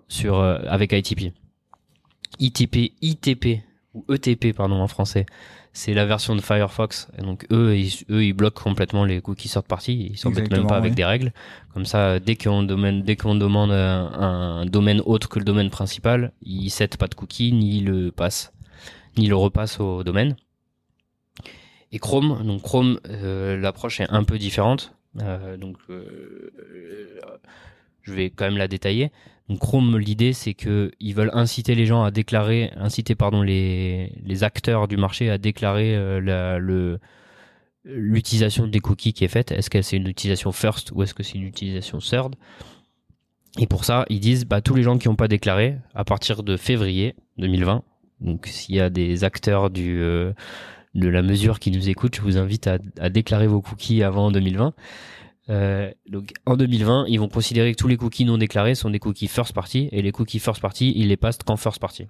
Sur 0.08 0.38
euh, 0.38 0.58
avec 0.66 0.92
ITP. 0.92 1.34
ITP, 2.38 2.92
ITP 3.00 3.62
ou 3.94 4.04
ETP 4.12 4.54
pardon 4.54 4.80
en 4.80 4.88
français, 4.88 5.24
c'est 5.74 5.92
la 5.92 6.06
version 6.06 6.37
de 6.37 6.40
Firefox. 6.40 7.08
Et 7.18 7.22
donc 7.22 7.46
eux, 7.50 7.76
ils, 7.76 7.92
eux, 8.08 8.24
ils 8.24 8.32
bloquent 8.32 8.62
complètement 8.62 9.04
les 9.04 9.20
cookies 9.20 9.48
sortent 9.48 9.66
partie. 9.66 10.08
Ils 10.12 10.16
s'embêtent 10.16 10.50
même 10.50 10.68
pas 10.68 10.76
avec 10.76 10.94
des 10.94 11.04
règles. 11.04 11.32
Comme 11.74 11.84
ça, 11.84 12.20
dès 12.20 12.37
qu'on 12.37 12.62
demande, 12.62 13.02
dès 13.02 13.16
qu'on 13.16 13.34
demande 13.34 13.72
un, 13.72 14.64
domaine 14.66 15.02
autre 15.04 15.28
que 15.28 15.40
le 15.40 15.44
domaine 15.44 15.70
principal, 15.70 16.32
ils 16.42 16.70
set 16.70 16.96
pas 16.96 17.08
de 17.08 17.14
cookies 17.14 17.52
ni 17.52 17.80
le 17.80 18.12
passent, 18.12 18.52
ni 19.18 19.26
le 19.26 19.34
repassent 19.34 19.80
au 19.80 20.04
domaine. 20.04 20.37
Et 21.90 21.98
Chrome, 21.98 22.44
donc 22.46 22.62
Chrome, 22.62 23.00
euh, 23.08 23.56
l'approche 23.56 24.00
est 24.00 24.10
un 24.10 24.22
peu 24.22 24.38
différente. 24.38 24.94
Euh, 25.20 25.56
donc 25.56 25.76
euh, 25.90 26.52
je 28.02 28.12
vais 28.12 28.30
quand 28.30 28.44
même 28.44 28.58
la 28.58 28.68
détailler. 28.68 29.10
Donc 29.48 29.59
Chrome, 29.59 29.98
l'idée 29.98 30.33
c'est 30.33 30.54
que 30.54 30.90
ils 31.00 31.14
veulent 31.14 31.30
inciter 31.35 31.74
les 31.74 31.85
gens 31.85 32.02
à 32.02 32.11
déclarer, 32.11 32.72
inciter 32.76 33.14
pardon 33.14 33.42
les, 33.42 34.11
acteurs 34.42 34.88
du 34.88 34.96
marché 34.96 35.28
à 35.30 35.37
déclarer 35.37 35.94
euh, 35.94 36.98
l'utilisation 37.85 38.66
des 38.66 38.80
cookies 38.80 39.12
qui 39.12 39.24
est 39.24 39.28
faite. 39.28 39.52
Est-ce 39.52 39.68
que 39.68 39.83
c'est 39.83 39.98
une 39.98 40.09
utilisation 40.09 40.50
first 40.50 40.92
ou 40.92 41.02
est-ce 41.02 41.12
que 41.12 41.22
c'est 41.22 41.35
une 41.35 41.44
utilisation 41.44 41.98
third? 41.98 42.35
Et 43.59 43.66
pour 43.66 43.85
ça, 43.85 44.04
ils 44.09 44.20
disent 44.20 44.46
bah, 44.46 44.62
tous 44.62 44.74
les 44.74 44.83
gens 44.83 44.98
qui 44.98 45.09
n'ont 45.09 45.14
pas 45.14 45.28
déclaré 45.28 45.76
à 45.94 46.04
partir 46.04 46.42
de 46.42 46.57
février 46.57 47.14
2020. 47.37 47.85
Donc 48.20 48.46
s'il 48.46 48.74
y 48.74 48.80
a 48.80 48.88
des 48.88 49.24
acteurs 49.24 49.68
euh, 49.76 50.33
de 50.94 51.09
la 51.09 51.22
mesure 51.22 51.61
qui 51.61 51.70
nous 51.70 51.90
écoutent, 51.90 52.16
je 52.16 52.22
vous 52.22 52.38
invite 52.38 52.66
à 52.66 53.11
déclarer 53.11 53.46
vos 53.46 53.61
cookies 53.61 54.02
avant 54.02 54.30
2020. 54.30 54.72
Euh, 55.50 55.92
donc 56.09 56.33
en 56.46 56.57
2020, 56.57 57.07
ils 57.09 57.20
vont 57.20 57.28
considérer 57.28 57.72
que 57.72 57.76
tous 57.76 57.88
les 57.88 57.96
cookies 57.96 58.24
non 58.24 58.38
déclarés 58.38 58.74
sont 58.74 58.90
des 58.90 58.98
cookies 58.98 59.28
first 59.28 59.52
party 59.52 59.88
et 59.92 60.02
les 60.02 60.12
cookies 60.12 60.38
first 60.38 60.61
party, 60.61 60.92
ils 60.96 61.09
les 61.09 61.16
passent 61.16 61.38
qu'en 61.38 61.57
first 61.57 61.78
party. 61.78 62.09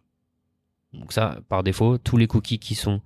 Donc 0.93 1.13
ça, 1.13 1.41
par 1.49 1.63
défaut, 1.63 1.99
tous 1.99 2.17
les 2.17 2.29
cookies 2.29 2.59
qui 2.59 2.75
sont 2.75 3.01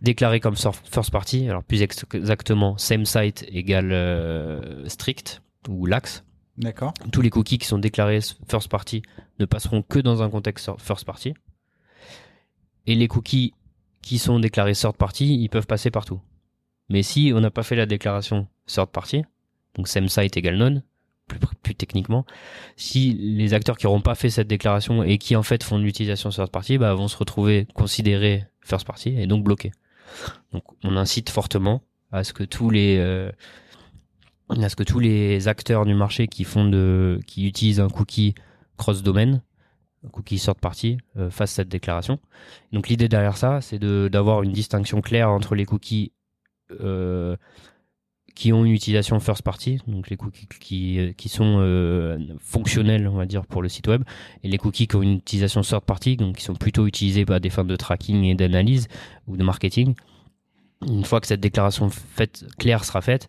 déclarés 0.00 0.40
comme 0.40 0.56
first 0.56 1.10
party, 1.10 1.48
alors 1.48 1.62
plus 1.62 1.82
exactement 1.82 2.78
same 2.78 3.04
site 3.04 3.44
égale 3.48 3.92
euh, 3.92 4.88
strict 4.88 5.42
ou 5.68 5.84
lax. 5.86 6.24
D'accord. 6.56 6.92
Tous 7.12 7.20
les 7.20 7.30
cookies 7.30 7.58
qui 7.58 7.66
sont 7.66 7.78
déclarés 7.78 8.20
first 8.48 8.68
party 8.68 9.02
ne 9.38 9.44
passeront 9.44 9.82
que 9.82 9.98
dans 9.98 10.22
un 10.22 10.30
contexte 10.30 10.70
first 10.78 11.04
party. 11.04 11.34
Et 12.86 12.94
les 12.94 13.06
cookies 13.06 13.52
qui 14.00 14.18
sont 14.18 14.40
déclarés 14.40 14.72
third 14.72 14.96
party, 14.96 15.38
ils 15.42 15.50
peuvent 15.50 15.66
passer 15.66 15.90
partout. 15.90 16.20
Mais 16.88 17.02
si 17.02 17.32
on 17.34 17.40
n'a 17.40 17.50
pas 17.50 17.62
fait 17.62 17.76
la 17.76 17.84
déclaration 17.84 18.48
third 18.68 18.88
party, 18.88 19.24
donc 19.74 19.88
same 19.88 20.08
site 20.08 20.36
égale 20.36 20.56
none, 20.56 20.82
plus, 21.26 21.38
plus 21.62 21.74
techniquement, 21.74 22.24
si 22.76 23.12
les 23.14 23.54
acteurs 23.54 23.76
qui 23.76 23.86
n'auront 23.86 24.00
pas 24.00 24.14
fait 24.14 24.30
cette 24.30 24.48
déclaration 24.48 25.02
et 25.02 25.18
qui 25.18 25.36
en 25.36 25.42
fait 25.42 25.62
font 25.62 25.78
l'utilisation 25.78 26.30
third 26.30 26.50
party, 26.50 26.78
bah, 26.78 26.94
vont 26.94 27.08
se 27.08 27.16
retrouver 27.16 27.66
considérés 27.74 28.46
first 28.60 28.86
party 28.86 29.10
et 29.18 29.26
donc 29.26 29.44
bloqués. 29.44 29.72
Donc 30.52 30.62
on 30.84 30.96
incite 30.96 31.30
fortement 31.30 31.82
à 32.12 32.24
ce 32.24 32.32
que 32.32 32.44
tous 32.44 32.70
les 32.70 32.96
euh, 32.98 33.30
à 34.48 34.68
ce 34.68 34.76
que 34.76 34.82
tous 34.82 35.00
les 35.00 35.48
acteurs 35.48 35.84
du 35.84 35.94
marché 35.94 36.28
qui 36.28 36.44
font 36.44 36.64
de 36.64 37.20
qui 37.26 37.46
utilisent 37.46 37.80
un 37.80 37.88
cookie 37.88 38.34
cross 38.78 39.02
domaine 39.02 39.42
cookie 40.12 40.38
third 40.38 40.58
party 40.58 40.98
euh, 41.16 41.30
fassent 41.30 41.52
cette 41.52 41.68
déclaration. 41.68 42.18
Donc 42.72 42.88
l'idée 42.88 43.08
derrière 43.08 43.36
ça, 43.36 43.60
c'est 43.60 43.78
d'avoir 43.78 44.42
une 44.42 44.52
distinction 44.52 45.00
claire 45.00 45.30
entre 45.30 45.54
les 45.54 45.64
cookies 45.64 46.12
euh, 46.80 47.36
qui 48.38 48.52
ont 48.52 48.64
une 48.64 48.70
utilisation 48.70 49.18
first 49.18 49.42
party, 49.42 49.80
donc 49.88 50.10
les 50.10 50.16
cookies 50.16 50.46
qui, 50.60 51.12
qui 51.16 51.28
sont 51.28 51.56
euh, 51.58 52.16
fonctionnels, 52.38 53.08
on 53.08 53.16
va 53.16 53.26
dire, 53.26 53.44
pour 53.44 53.62
le 53.62 53.68
site 53.68 53.88
web, 53.88 54.04
et 54.44 54.48
les 54.48 54.58
cookies 54.58 54.86
qui 54.86 54.94
ont 54.94 55.02
une 55.02 55.16
utilisation 55.16 55.62
third 55.62 55.82
party, 55.82 56.16
donc 56.16 56.36
qui 56.36 56.44
sont 56.44 56.54
plutôt 56.54 56.86
utilisés 56.86 57.24
à 57.30 57.40
des 57.40 57.50
fins 57.50 57.64
de 57.64 57.74
tracking 57.74 58.22
et 58.22 58.36
d'analyse 58.36 58.86
ou 59.26 59.36
de 59.36 59.42
marketing. 59.42 59.96
Une 60.86 61.04
fois 61.04 61.20
que 61.20 61.26
cette 61.26 61.40
déclaration 61.40 61.90
faite, 61.90 62.44
claire 62.60 62.84
sera 62.84 63.00
faite, 63.00 63.26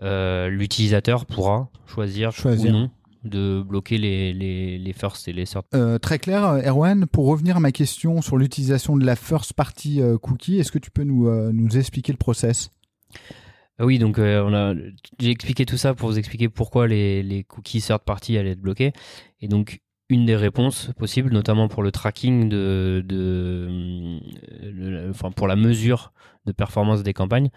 euh, 0.00 0.48
l'utilisateur 0.48 1.26
pourra 1.26 1.68
choisir, 1.86 2.32
choisir, 2.32 2.70
ou 2.70 2.78
non 2.78 2.90
de 3.24 3.62
bloquer 3.62 3.98
les, 3.98 4.32
les, 4.32 4.78
les 4.78 4.92
first 4.94 5.28
et 5.28 5.34
les 5.34 5.44
third. 5.44 5.64
Euh, 5.74 5.98
très 5.98 6.18
clair, 6.18 6.44
Erwan. 6.66 7.04
Pour 7.04 7.26
revenir 7.26 7.58
à 7.58 7.60
ma 7.60 7.72
question 7.72 8.22
sur 8.22 8.38
l'utilisation 8.38 8.96
de 8.96 9.04
la 9.04 9.16
first 9.16 9.52
party 9.52 10.00
cookie, 10.22 10.58
est-ce 10.58 10.72
que 10.72 10.78
tu 10.78 10.90
peux 10.90 11.04
nous, 11.04 11.30
nous 11.52 11.76
expliquer 11.76 12.12
le 12.12 12.16
process? 12.16 12.70
Oui, 13.84 13.98
donc 13.98 14.18
euh, 14.18 14.74
j'ai 15.20 15.30
expliqué 15.30 15.64
tout 15.64 15.76
ça 15.76 15.94
pour 15.94 16.08
vous 16.08 16.18
expliquer 16.18 16.48
pourquoi 16.48 16.88
les, 16.88 17.44
cookies 17.48 17.80
third 17.80 18.00
party 18.00 18.36
allaient 18.36 18.50
être 18.50 18.60
bloqués. 18.60 18.92
Et 19.40 19.46
donc 19.46 19.80
une 20.08 20.26
des 20.26 20.36
réponses 20.36 20.90
possibles, 20.98 21.32
notamment 21.32 21.68
pour 21.68 21.82
le 21.82 21.92
tracking 21.92 22.48
de, 22.48 23.04
euh, 23.12 25.12
pour 25.36 25.46
la 25.46 25.54
mesure 25.54 26.12
de 26.46 26.52
performance 26.52 27.02
des 27.02 27.12
campagnes, 27.12 27.50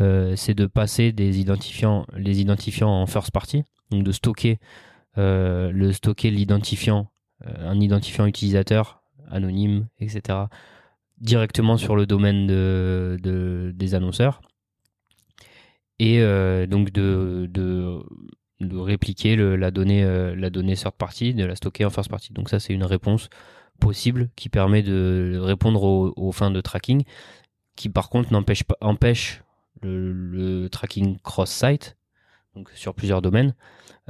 euh, 0.00 0.34
c'est 0.36 0.54
de 0.54 0.66
passer 0.66 1.12
des 1.12 1.38
identifiants, 1.38 2.04
les 2.14 2.40
identifiants 2.40 2.90
en 2.90 3.06
first 3.06 3.30
party, 3.30 3.62
donc 3.90 4.02
de 4.02 4.12
stocker 4.12 4.58
l'identifiant, 5.16 7.10
un 7.44 7.80
identifiant 7.80 8.26
utilisateur 8.26 9.02
anonyme, 9.30 9.86
etc. 9.98 10.40
directement 11.18 11.78
sur 11.78 11.96
le 11.96 12.06
domaine 12.06 12.46
de 12.46 13.72
des 13.74 13.94
annonceurs 13.94 14.42
et 16.04 16.20
euh, 16.20 16.66
donc 16.66 16.90
de, 16.90 17.48
de, 17.50 17.98
de 18.60 18.76
répliquer 18.76 19.36
la 19.36 19.70
donnée 19.70 20.04
euh, 20.04 20.36
la 20.36 20.50
donnée 20.50 20.76
third 20.76 20.94
party, 20.94 21.32
de 21.32 21.46
la 21.46 21.56
stocker 21.56 21.86
en 21.86 21.90
first 21.90 22.10
party. 22.10 22.34
Donc 22.34 22.50
ça 22.50 22.60
c'est 22.60 22.74
une 22.74 22.84
réponse 22.84 23.30
possible 23.80 24.28
qui 24.36 24.50
permet 24.50 24.82
de 24.82 25.38
répondre 25.40 25.82
aux, 25.82 26.32
fins 26.32 26.50
de 26.50 26.60
tracking, 26.60 27.04
qui 27.74 27.88
par 27.88 28.10
contre 28.10 28.32
n'empêche 28.32 28.64
pas 28.64 28.76
empêche 28.82 29.42
le, 29.80 30.68
tracking 30.68 31.18
cross-site, 31.20 31.96
donc 32.54 32.70
sur 32.74 32.94
plusieurs 32.94 33.22
domaines. 33.22 33.54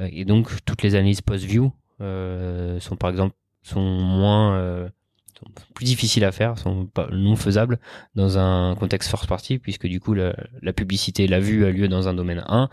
Euh, 0.01 0.09
et 0.11 0.25
donc 0.25 0.51
toutes 0.65 0.83
les 0.83 0.97
analyses 0.97 1.21
post-view 1.21 1.73
sont 2.01 2.97
par 2.99 3.11
exemple 3.11 3.37
sont 3.63 3.81
moins 3.81 4.91
plus 5.75 5.85
difficiles 5.85 6.25
à 6.25 6.33
faire, 6.33 6.59
sont 6.59 6.89
non 7.13 7.37
faisables 7.37 7.79
dans 8.15 8.39
un 8.39 8.75
contexte 8.77 9.11
first 9.11 9.27
party, 9.27 9.59
puisque 9.59 9.87
du 9.87 10.01
coup 10.01 10.15
la, 10.15 10.35
publicité, 10.73 11.27
la 11.27 11.41
vue 11.41 11.65
a 11.65 11.71
lieu 11.71 11.89
dans 11.89 12.09
un 12.09 12.15
domaine 12.15 12.45
1 12.49 12.69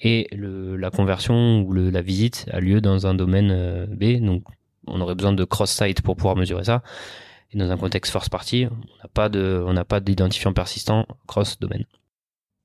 et 0.00 0.28
la 0.32 0.90
conversion 0.90 1.60
ou 1.62 1.72
la 1.72 2.02
visite 2.02 2.46
a 2.52 2.60
lieu 2.60 2.80
dans 2.80 3.06
un 3.06 3.14
domaine 3.14 3.50
euh, 3.50 3.86
B. 3.86 4.22
Donc 4.24 4.44
on 4.86 5.00
aurait 5.00 5.14
besoin 5.14 5.32
de 5.32 5.44
cross-site 5.44 6.02
pour 6.02 6.16
pouvoir 6.16 6.36
mesurer 6.36 6.64
ça. 6.64 6.82
Et 7.52 7.58
dans 7.58 7.70
un 7.70 7.76
contexte 7.76 8.12
first 8.12 8.28
party, 8.28 8.66
on 8.66 9.02
n'a 9.02 9.08
pas 9.12 9.28
de, 9.28 9.62
on 9.66 9.72
n'a 9.72 9.84
pas 9.84 10.00
d'identifiant 10.00 10.52
persistant 10.52 11.06
cross-domaine. 11.26 11.84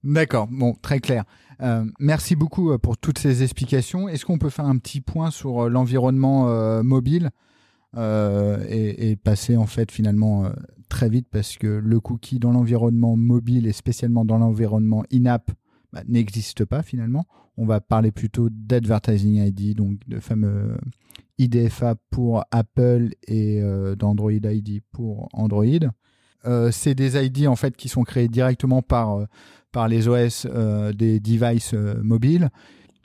D'accord, 0.03 0.47
bon, 0.49 0.73
très 0.81 0.99
clair. 0.99 1.23
Euh, 1.61 1.85
merci 1.99 2.35
beaucoup 2.35 2.71
euh, 2.71 2.79
pour 2.79 2.97
toutes 2.97 3.19
ces 3.19 3.43
explications. 3.43 4.09
Est-ce 4.09 4.25
qu'on 4.25 4.39
peut 4.39 4.49
faire 4.49 4.65
un 4.65 4.77
petit 4.77 4.99
point 4.99 5.29
sur 5.29 5.69
l'environnement 5.69 6.83
mobile? 6.83 7.29
Euh, 7.97 8.63
et, 8.69 9.15
passer 9.17 9.57
en 9.57 9.65
fait 9.65 9.91
finalement 9.91 10.45
euh, 10.45 10.51
très 10.89 11.09
vite 11.09 11.27
parce 11.29 11.57
que 11.57 11.67
le 11.67 11.99
cookie 11.99 12.39
dans 12.39 12.51
l'environnement 12.51 13.17
mobile 13.17 13.67
et 13.67 13.73
spécialement 13.73 14.23
dans 14.23 14.37
l'environnement 14.37 15.03
in-app 15.11 15.51
bah, 15.91 16.03
n'existe 16.07 16.65
pas 16.65 16.83
finalement. 16.83 17.25
On 17.57 17.65
va 17.65 17.81
parler 17.81 18.11
plutôt 18.11 18.49
d'advertising 18.49 19.45
ID, 19.45 19.75
donc 19.75 19.99
de 20.07 20.19
fameux 20.19 20.77
IDFA 21.37 21.95
pour 22.09 22.43
Apple 22.51 23.09
et 23.27 23.61
euh, 23.61 23.95
d'Android 23.95 24.31
ID 24.31 24.81
pour 24.91 25.27
Android. 25.33 25.65
Euh, 26.45 26.71
c'est 26.71 26.95
des 26.95 27.23
ID 27.23 27.47
en 27.47 27.55
fait 27.55 27.75
qui 27.75 27.89
sont 27.89 28.03
créés 28.03 28.27
directement 28.27 28.81
par 28.81 29.17
euh, 29.17 29.25
par 29.71 29.87
les 29.87 30.07
OS 30.07 30.47
des 30.95 31.19
devices 31.19 31.73
mobiles. 31.73 32.49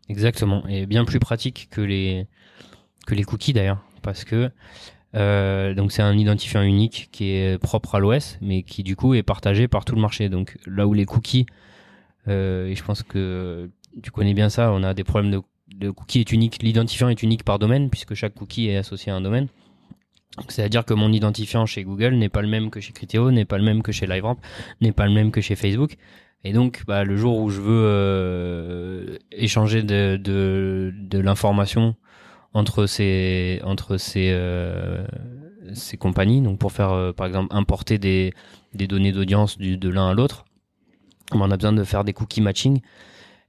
Exactement, 0.08 0.66
et 0.66 0.86
bien 0.86 1.04
plus 1.04 1.20
pratique 1.20 1.68
que 1.70 1.80
les 1.80 2.26
que 3.06 3.14
les 3.14 3.24
cookies 3.24 3.52
d'ailleurs 3.52 3.85
parce 4.06 4.24
que 4.24 4.50
euh, 5.16 5.74
donc 5.74 5.92
c'est 5.92 6.02
un 6.02 6.16
identifiant 6.16 6.62
unique 6.62 7.08
qui 7.10 7.30
est 7.32 7.58
propre 7.58 7.96
à 7.96 7.98
l'OS, 7.98 8.38
mais 8.40 8.62
qui 8.62 8.82
du 8.82 8.96
coup 8.96 9.14
est 9.14 9.22
partagé 9.22 9.66
par 9.68 9.84
tout 9.84 9.94
le 9.94 10.00
marché. 10.00 10.28
Donc 10.28 10.56
là 10.66 10.86
où 10.86 10.94
les 10.94 11.04
cookies, 11.04 11.46
euh, 12.28 12.68
et 12.68 12.74
je 12.74 12.84
pense 12.84 13.02
que 13.02 13.68
tu 14.02 14.10
connais 14.10 14.34
bien 14.34 14.48
ça, 14.48 14.72
on 14.72 14.82
a 14.82 14.94
des 14.94 15.04
problèmes 15.04 15.32
de, 15.32 15.42
de 15.74 15.90
cookies 15.90 16.20
est 16.20 16.32
unique, 16.32 16.62
l'identifiant 16.62 17.08
est 17.08 17.22
unique 17.22 17.42
par 17.44 17.58
domaine 17.58 17.90
puisque 17.90 18.14
chaque 18.14 18.34
cookie 18.34 18.68
est 18.68 18.76
associé 18.76 19.10
à 19.10 19.16
un 19.16 19.20
domaine. 19.20 19.48
C'est-à-dire 20.48 20.84
que 20.84 20.94
mon 20.94 21.12
identifiant 21.12 21.66
chez 21.66 21.82
Google 21.82 22.14
n'est 22.14 22.28
pas 22.28 22.42
le 22.42 22.48
même 22.48 22.70
que 22.70 22.80
chez 22.80 22.92
Criteo, 22.92 23.30
n'est 23.30 23.46
pas 23.46 23.58
le 23.58 23.64
même 23.64 23.82
que 23.82 23.90
chez 23.90 24.06
LiveRamp, 24.06 24.36
n'est 24.80 24.92
pas 24.92 25.06
le 25.06 25.12
même 25.12 25.30
que 25.32 25.40
chez 25.40 25.56
Facebook. 25.56 25.96
Et 26.44 26.52
donc, 26.52 26.82
bah, 26.86 27.04
le 27.04 27.16
jour 27.16 27.38
où 27.38 27.48
je 27.48 27.60
veux 27.60 27.84
euh, 27.86 29.16
échanger 29.32 29.82
de 29.82 31.18
l'information 31.18 31.96
entre 32.56 32.86
ces 32.86 33.60
entre 33.64 33.98
ces 33.98 34.30
euh, 34.32 35.06
ces 35.74 35.98
compagnies 35.98 36.40
donc 36.40 36.58
pour 36.58 36.72
faire 36.72 36.92
euh, 36.92 37.12
par 37.12 37.26
exemple 37.26 37.54
importer 37.54 37.98
des 37.98 38.32
des 38.72 38.86
données 38.86 39.12
d'audience 39.12 39.58
de 39.58 39.88
l'un 39.90 40.08
à 40.08 40.14
l'autre 40.14 40.46
on 41.32 41.50
a 41.50 41.56
besoin 41.56 41.72
de 41.72 41.84
faire 41.84 42.04
des 42.04 42.12
cookies 42.12 42.40
matching. 42.40 42.80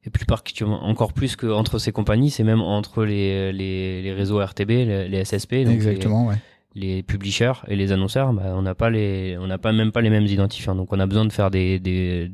Et 0.03 0.09
plus 0.09 0.25
particulièrement 0.25 0.83
encore 0.85 1.11
plus 1.13 1.35
que 1.35 1.47
entre 1.47 1.79
ces 1.79 1.91
compagnies 1.91 2.29
c'est 2.29 2.43
même 2.43 2.61
entre 2.61 3.03
les, 3.03 3.51
les, 3.51 4.01
les 4.01 4.13
réseaux 4.13 4.39
RTB 4.43 4.69
les, 4.69 5.07
les 5.09 5.25
SSP 5.25 5.55
donc 5.65 5.73
Exactement, 5.73 6.23
les, 6.23 6.29
ouais. 6.29 6.41
les 6.75 7.03
publishers 7.03 7.59
et 7.67 7.75
les 7.75 7.91
annonceurs 7.91 8.31
bah, 8.33 8.53
on 8.55 8.61
n'a 8.61 8.75
pas 8.75 8.89
les 8.89 9.37
on 9.39 9.47
n'a 9.47 9.57
pas 9.57 9.73
même 9.73 9.91
pas 9.91 10.01
les 10.01 10.09
mêmes 10.09 10.25
identifiants. 10.25 10.75
Donc 10.75 10.93
on 10.93 10.99
a 10.99 11.05
besoin 11.07 11.25
de 11.25 11.31
faire 11.33 11.49
des 11.49 11.79
des 11.79 12.31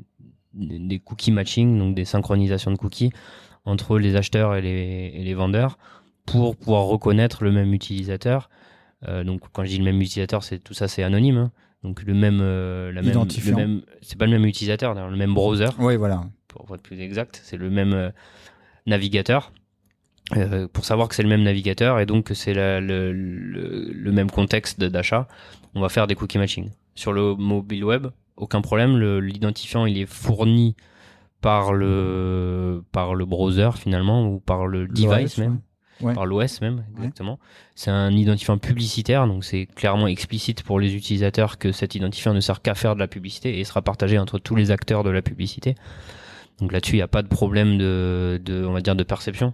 des 0.53 0.99
cookies 0.99 1.31
matching 1.31 1.79
donc 1.79 1.95
des 1.95 2.05
synchronisations 2.05 2.71
de 2.71 2.77
cookies 2.77 3.11
entre 3.65 3.97
les 3.97 4.15
acheteurs 4.15 4.55
et 4.55 4.61
les, 4.61 5.11
et 5.15 5.23
les 5.23 5.33
vendeurs 5.33 5.77
pour 6.25 6.55
pouvoir 6.55 6.85
reconnaître 6.85 7.43
le 7.43 7.51
même 7.51 7.73
utilisateur. 7.73 8.49
Euh, 9.07 9.23
donc 9.23 9.41
quand 9.51 9.63
je 9.63 9.69
dis 9.69 9.77
le 9.77 9.83
même 9.83 10.01
utilisateur, 10.01 10.43
c'est 10.43 10.59
tout 10.59 10.73
ça 10.73 10.87
c'est 10.87 11.03
anonyme. 11.03 11.37
Hein. 11.37 11.51
Donc 11.83 12.01
le 12.03 12.13
même, 12.13 12.39
euh, 12.41 12.91
la 12.91 13.01
même, 13.01 13.13
le 13.13 13.55
même, 13.55 13.81
c'est 14.01 14.17
pas 14.17 14.25
le 14.25 14.31
même 14.31 14.45
utilisateur, 14.45 14.93
le 14.93 15.17
même 15.17 15.33
browser. 15.33 15.67
Oui, 15.79 15.97
voilà. 15.97 16.23
Pour 16.47 16.73
être 16.73 16.81
plus 16.81 17.01
exact, 17.01 17.41
c'est 17.43 17.57
le 17.57 17.69
même 17.69 17.93
euh, 17.93 18.09
navigateur. 18.85 19.51
Euh, 20.37 20.69
pour 20.69 20.85
savoir 20.85 21.09
que 21.09 21.15
c'est 21.15 21.23
le 21.23 21.29
même 21.29 21.43
navigateur 21.43 21.99
et 21.99 22.05
donc 22.05 22.25
que 22.27 22.33
c'est 22.33 22.53
le, 22.53 22.79
le, 22.79 23.11
le, 23.91 24.11
même 24.13 24.31
contexte 24.31 24.79
d'achat, 24.79 25.27
on 25.75 25.81
va 25.81 25.89
faire 25.89 26.07
des 26.07 26.15
cookie 26.15 26.37
matching. 26.37 26.69
Sur 26.95 27.11
le 27.11 27.35
mobile 27.35 27.83
web, 27.83 28.07
aucun 28.37 28.61
problème, 28.61 28.97
l'identifiant 29.19 29.85
il 29.85 29.97
est 29.97 30.05
fourni 30.05 30.77
par 31.41 31.73
le 31.73 32.81
par 32.93 33.15
le 33.15 33.25
browser 33.25 33.71
finalement 33.77 34.25
ou 34.25 34.39
par 34.39 34.65
le 34.65 34.87
device 34.87 35.37
même. 35.39 35.59
Par 36.13 36.25
l'OS 36.25 36.61
même, 36.61 36.83
exactement. 36.95 37.39
C'est 37.75 37.91
un 37.91 38.11
identifiant 38.11 38.57
publicitaire, 38.57 39.27
donc 39.27 39.43
c'est 39.43 39.65
clairement 39.65 40.07
explicite 40.07 40.63
pour 40.63 40.79
les 40.79 40.95
utilisateurs 40.95 41.57
que 41.57 41.71
cet 41.71 41.95
identifiant 41.95 42.33
ne 42.33 42.39
sert 42.39 42.61
qu'à 42.61 42.75
faire 42.75 42.95
de 42.95 42.99
la 42.99 43.07
publicité 43.07 43.59
et 43.59 43.63
sera 43.63 43.81
partagé 43.81 44.17
entre 44.17 44.39
tous 44.39 44.55
les 44.55 44.71
acteurs 44.71 45.03
de 45.03 45.09
la 45.09 45.21
publicité. 45.21 45.75
Donc 46.59 46.71
là-dessus, 46.71 46.93
il 46.93 46.99
n'y 46.99 47.03
a 47.03 47.07
pas 47.07 47.23
de 47.23 47.27
problème 47.27 47.77
de, 47.77 48.41
de, 48.43 48.65
on 48.65 48.73
va 48.73 48.81
dire, 48.81 48.95
de 48.95 49.03
perception. 49.03 49.53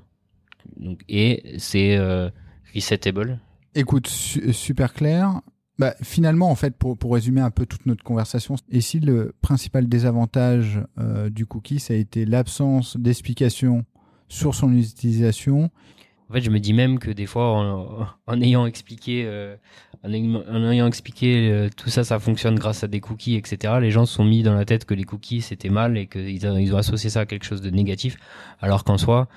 Donc, 0.77 1.01
et 1.07 1.55
c'est 1.57 1.95
euh, 1.97 2.29
resettable. 2.75 3.39
Écoute, 3.75 4.07
super 4.07 4.93
clair. 4.93 5.41
Bah, 5.77 5.95
finalement, 6.03 6.51
en 6.51 6.55
fait, 6.55 6.75
pour, 6.75 6.97
pour, 6.97 7.13
résumer 7.13 7.39
un 7.39 7.51
peu 7.51 7.65
toute 7.65 7.85
notre 7.85 8.03
conversation, 8.03 8.55
et 8.69 8.81
si 8.81 8.99
le 8.99 9.33
principal 9.41 9.87
désavantage 9.87 10.81
euh, 10.99 11.29
du 11.29 11.45
cookie, 11.45 11.79
ça 11.79 11.93
a 11.93 11.97
été 11.97 12.25
l'absence 12.25 12.97
d'explication 12.97 13.85
sur 14.27 14.55
son 14.55 14.73
utilisation. 14.73 15.71
En 16.29 16.33
fait, 16.33 16.41
je 16.41 16.49
me 16.49 16.59
dis 16.59 16.73
même 16.73 16.99
que 16.99 17.09
des 17.09 17.25
fois, 17.25 18.07
en, 18.27 18.41
ayant 18.41 18.65
expliqué, 18.67 19.23
euh, 19.25 19.55
en, 20.03 20.11
ayant, 20.13 20.87
expliqué 20.87 21.49
euh, 21.49 21.69
tout 21.75 21.89
ça, 21.89 22.03
ça 22.03 22.19
fonctionne 22.19 22.59
grâce 22.59 22.83
à 22.83 22.87
des 22.87 22.99
cookies, 22.99 23.35
etc. 23.35 23.75
Les 23.81 23.91
gens 23.91 24.05
se 24.05 24.13
sont 24.13 24.25
mis 24.25 24.43
dans 24.43 24.53
la 24.53 24.65
tête 24.65 24.85
que 24.85 24.93
les 24.93 25.05
cookies 25.05 25.41
c'était 25.41 25.69
mal 25.69 25.97
et 25.97 26.07
qu'ils 26.07 26.43
ils 26.43 26.75
ont 26.75 26.77
associé 26.77 27.09
ça 27.09 27.21
à 27.21 27.25
quelque 27.25 27.45
chose 27.45 27.61
de 27.61 27.69
négatif, 27.69 28.17
alors 28.59 28.83
qu'en 28.83 28.97
soi, 28.97 29.27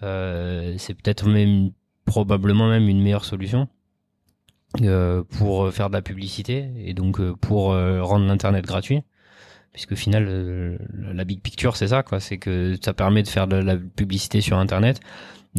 c'est 0.00 0.94
peut-être 0.94 1.28
même 1.28 1.70
probablement 2.06 2.68
même 2.68 2.88
une 2.88 3.02
meilleure 3.02 3.24
solution 3.24 3.68
euh, 4.82 5.24
pour 5.38 5.72
faire 5.72 5.88
de 5.88 5.94
la 5.94 6.02
publicité 6.02 6.68
et 6.76 6.92
donc 6.92 7.20
euh, 7.20 7.34
pour 7.34 7.72
euh, 7.72 8.02
rendre 8.02 8.26
l'internet 8.26 8.66
gratuit. 8.66 9.02
Puisque 9.72 9.92
au 9.92 9.96
final 9.96 10.78
la 11.14 11.24
big 11.24 11.40
picture 11.40 11.76
c'est 11.76 11.88
ça 11.88 12.02
quoi. 12.02 12.20
C'est 12.20 12.38
que 12.38 12.76
ça 12.82 12.92
permet 12.94 13.22
de 13.22 13.28
faire 13.28 13.46
de 13.46 13.56
la 13.56 13.76
publicité 13.76 14.40
sur 14.40 14.58
internet 14.58 15.00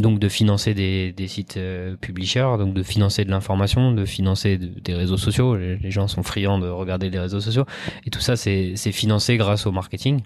donc 0.02 0.20
de 0.20 0.30
financer 0.30 0.74
des, 0.74 1.28
sites 1.28 1.60
publishers 2.02 2.56
donc 2.58 2.74
de 2.74 2.84
financer 2.84 3.26
de 3.26 3.30
l'information 3.30 3.92
de 3.92 4.06
financer 4.06 4.58
des 4.58 4.94
réseaux 4.94 5.18
sociaux. 5.18 5.56
Les, 5.56 5.92
gens 5.92 6.08
sont 6.08 6.24
friands 6.24 6.60
de 6.60 6.68
regarder 6.68 7.10
des 7.10 7.20
réseaux 7.20 7.40
sociaux. 7.40 7.66
Et 8.06 8.10
tout 8.10 8.20
ça 8.20 8.36
c'est 8.36 8.76
financé 8.92 9.38
grâce 9.38 9.66
au 9.66 9.72
marketing. 9.72 10.22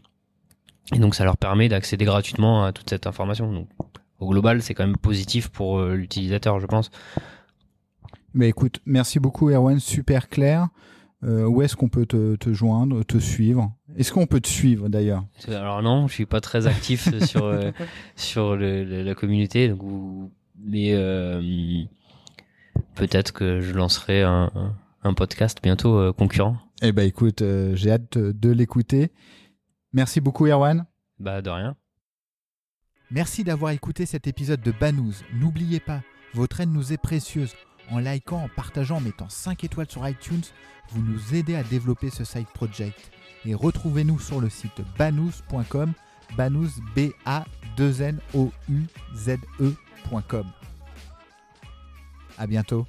Et 0.94 1.00
donc 1.00 1.16
ça 1.16 1.24
leur 1.24 1.38
permet 1.38 1.70
d'accéder 1.70 2.06
gratuitement 2.06 2.66
à 2.66 2.72
toute 2.72 2.90
cette 2.90 3.08
information. 3.08 3.52
Donc 3.52 3.68
au 4.20 4.30
global 4.30 4.62
c'est 4.62 4.74
quand 4.74 4.86
même 4.86 4.98
positif 4.98 5.50
pour 5.50 5.82
l'utilisateur 5.82 6.60
je 6.60 6.68
pense. 6.68 6.92
Mais 8.34 8.50
écoute, 8.50 8.80
merci 8.86 9.20
beaucoup 9.20 9.50
Erwan, 9.50 9.80
super 9.80 10.30
clair. 10.30 10.68
Euh, 11.24 11.46
où 11.46 11.62
est-ce 11.62 11.76
qu'on 11.76 11.88
peut 11.88 12.06
te, 12.06 12.36
te, 12.36 12.54
joindre, 12.54 13.04
te 13.04 13.18
suivre? 13.18 13.74
Est-ce 13.96 14.12
qu'on 14.12 14.26
peut 14.26 14.42
te 14.42 14.48
suivre 14.48 14.90
d'ailleurs? 14.90 15.26
Alors 15.48 15.82
non, 15.82 16.08
je 16.08 16.14
suis 16.14 16.26
pas 16.26 16.42
très 16.42 16.68
actif 16.68 17.08
sur 17.26 17.46
euh, 17.46 17.72
sur 18.16 18.56
le, 18.56 19.04
la 19.04 19.16
communauté, 19.16 19.70
donc, 19.70 19.82
mais 20.58 20.94
euh, 20.94 21.84
peut-être 22.96 23.32
que 23.32 23.62
je 23.62 23.74
lancerai 23.74 24.24
un, 24.24 24.52
un 25.04 25.14
podcast 25.14 25.60
bientôt 25.64 26.12
concurrent. 26.14 26.58
Eh 26.82 26.92
ben 26.92 27.08
écoute, 27.08 27.42
j'ai 27.74 27.92
hâte 27.92 28.18
de 28.18 28.50
l'écouter. 28.52 29.12
Merci 29.94 30.20
beaucoup 30.20 30.48
Erwan. 30.48 30.86
Bah 31.20 31.42
de 31.42 31.50
rien. 31.50 31.78
Merci 33.12 33.44
d'avoir 33.44 33.72
écouté 33.72 34.06
cet 34.06 34.28
épisode 34.28 34.62
de 34.62 34.72
Banous. 34.72 35.22
N'oubliez 35.40 35.80
pas, 35.80 36.02
votre 36.34 36.60
aide 36.60 36.72
nous 36.72 36.92
est 36.92 36.98
précieuse. 36.98 37.54
En 37.94 38.00
likant, 38.00 38.44
en 38.44 38.50
partageant, 38.50 38.98
en 38.98 39.02
mettant 39.02 39.30
5 39.30 39.64
étoiles 39.64 39.90
sur 39.90 40.08
iTunes, 40.08 40.42
vous 40.90 41.04
nous 41.04 41.36
aidez 41.36 41.54
à 41.54 41.62
développer 41.62 42.10
ce 42.10 42.24
side 42.24 42.48
project. 42.48 43.12
Et 43.46 43.54
retrouvez-nous 43.54 44.20
sur 44.20 44.42
le 44.42 44.50
site 44.50 44.82
banous.com, 44.98 45.94
banous 46.36 46.72
b 46.96 47.12
a 47.26 47.46
2 47.78 48.02
n 48.02 48.20
o 48.34 48.52
u 48.68 48.86
z 49.14 49.38
e.com. 49.60 50.48
À 52.40 52.48
bientôt. 52.48 52.88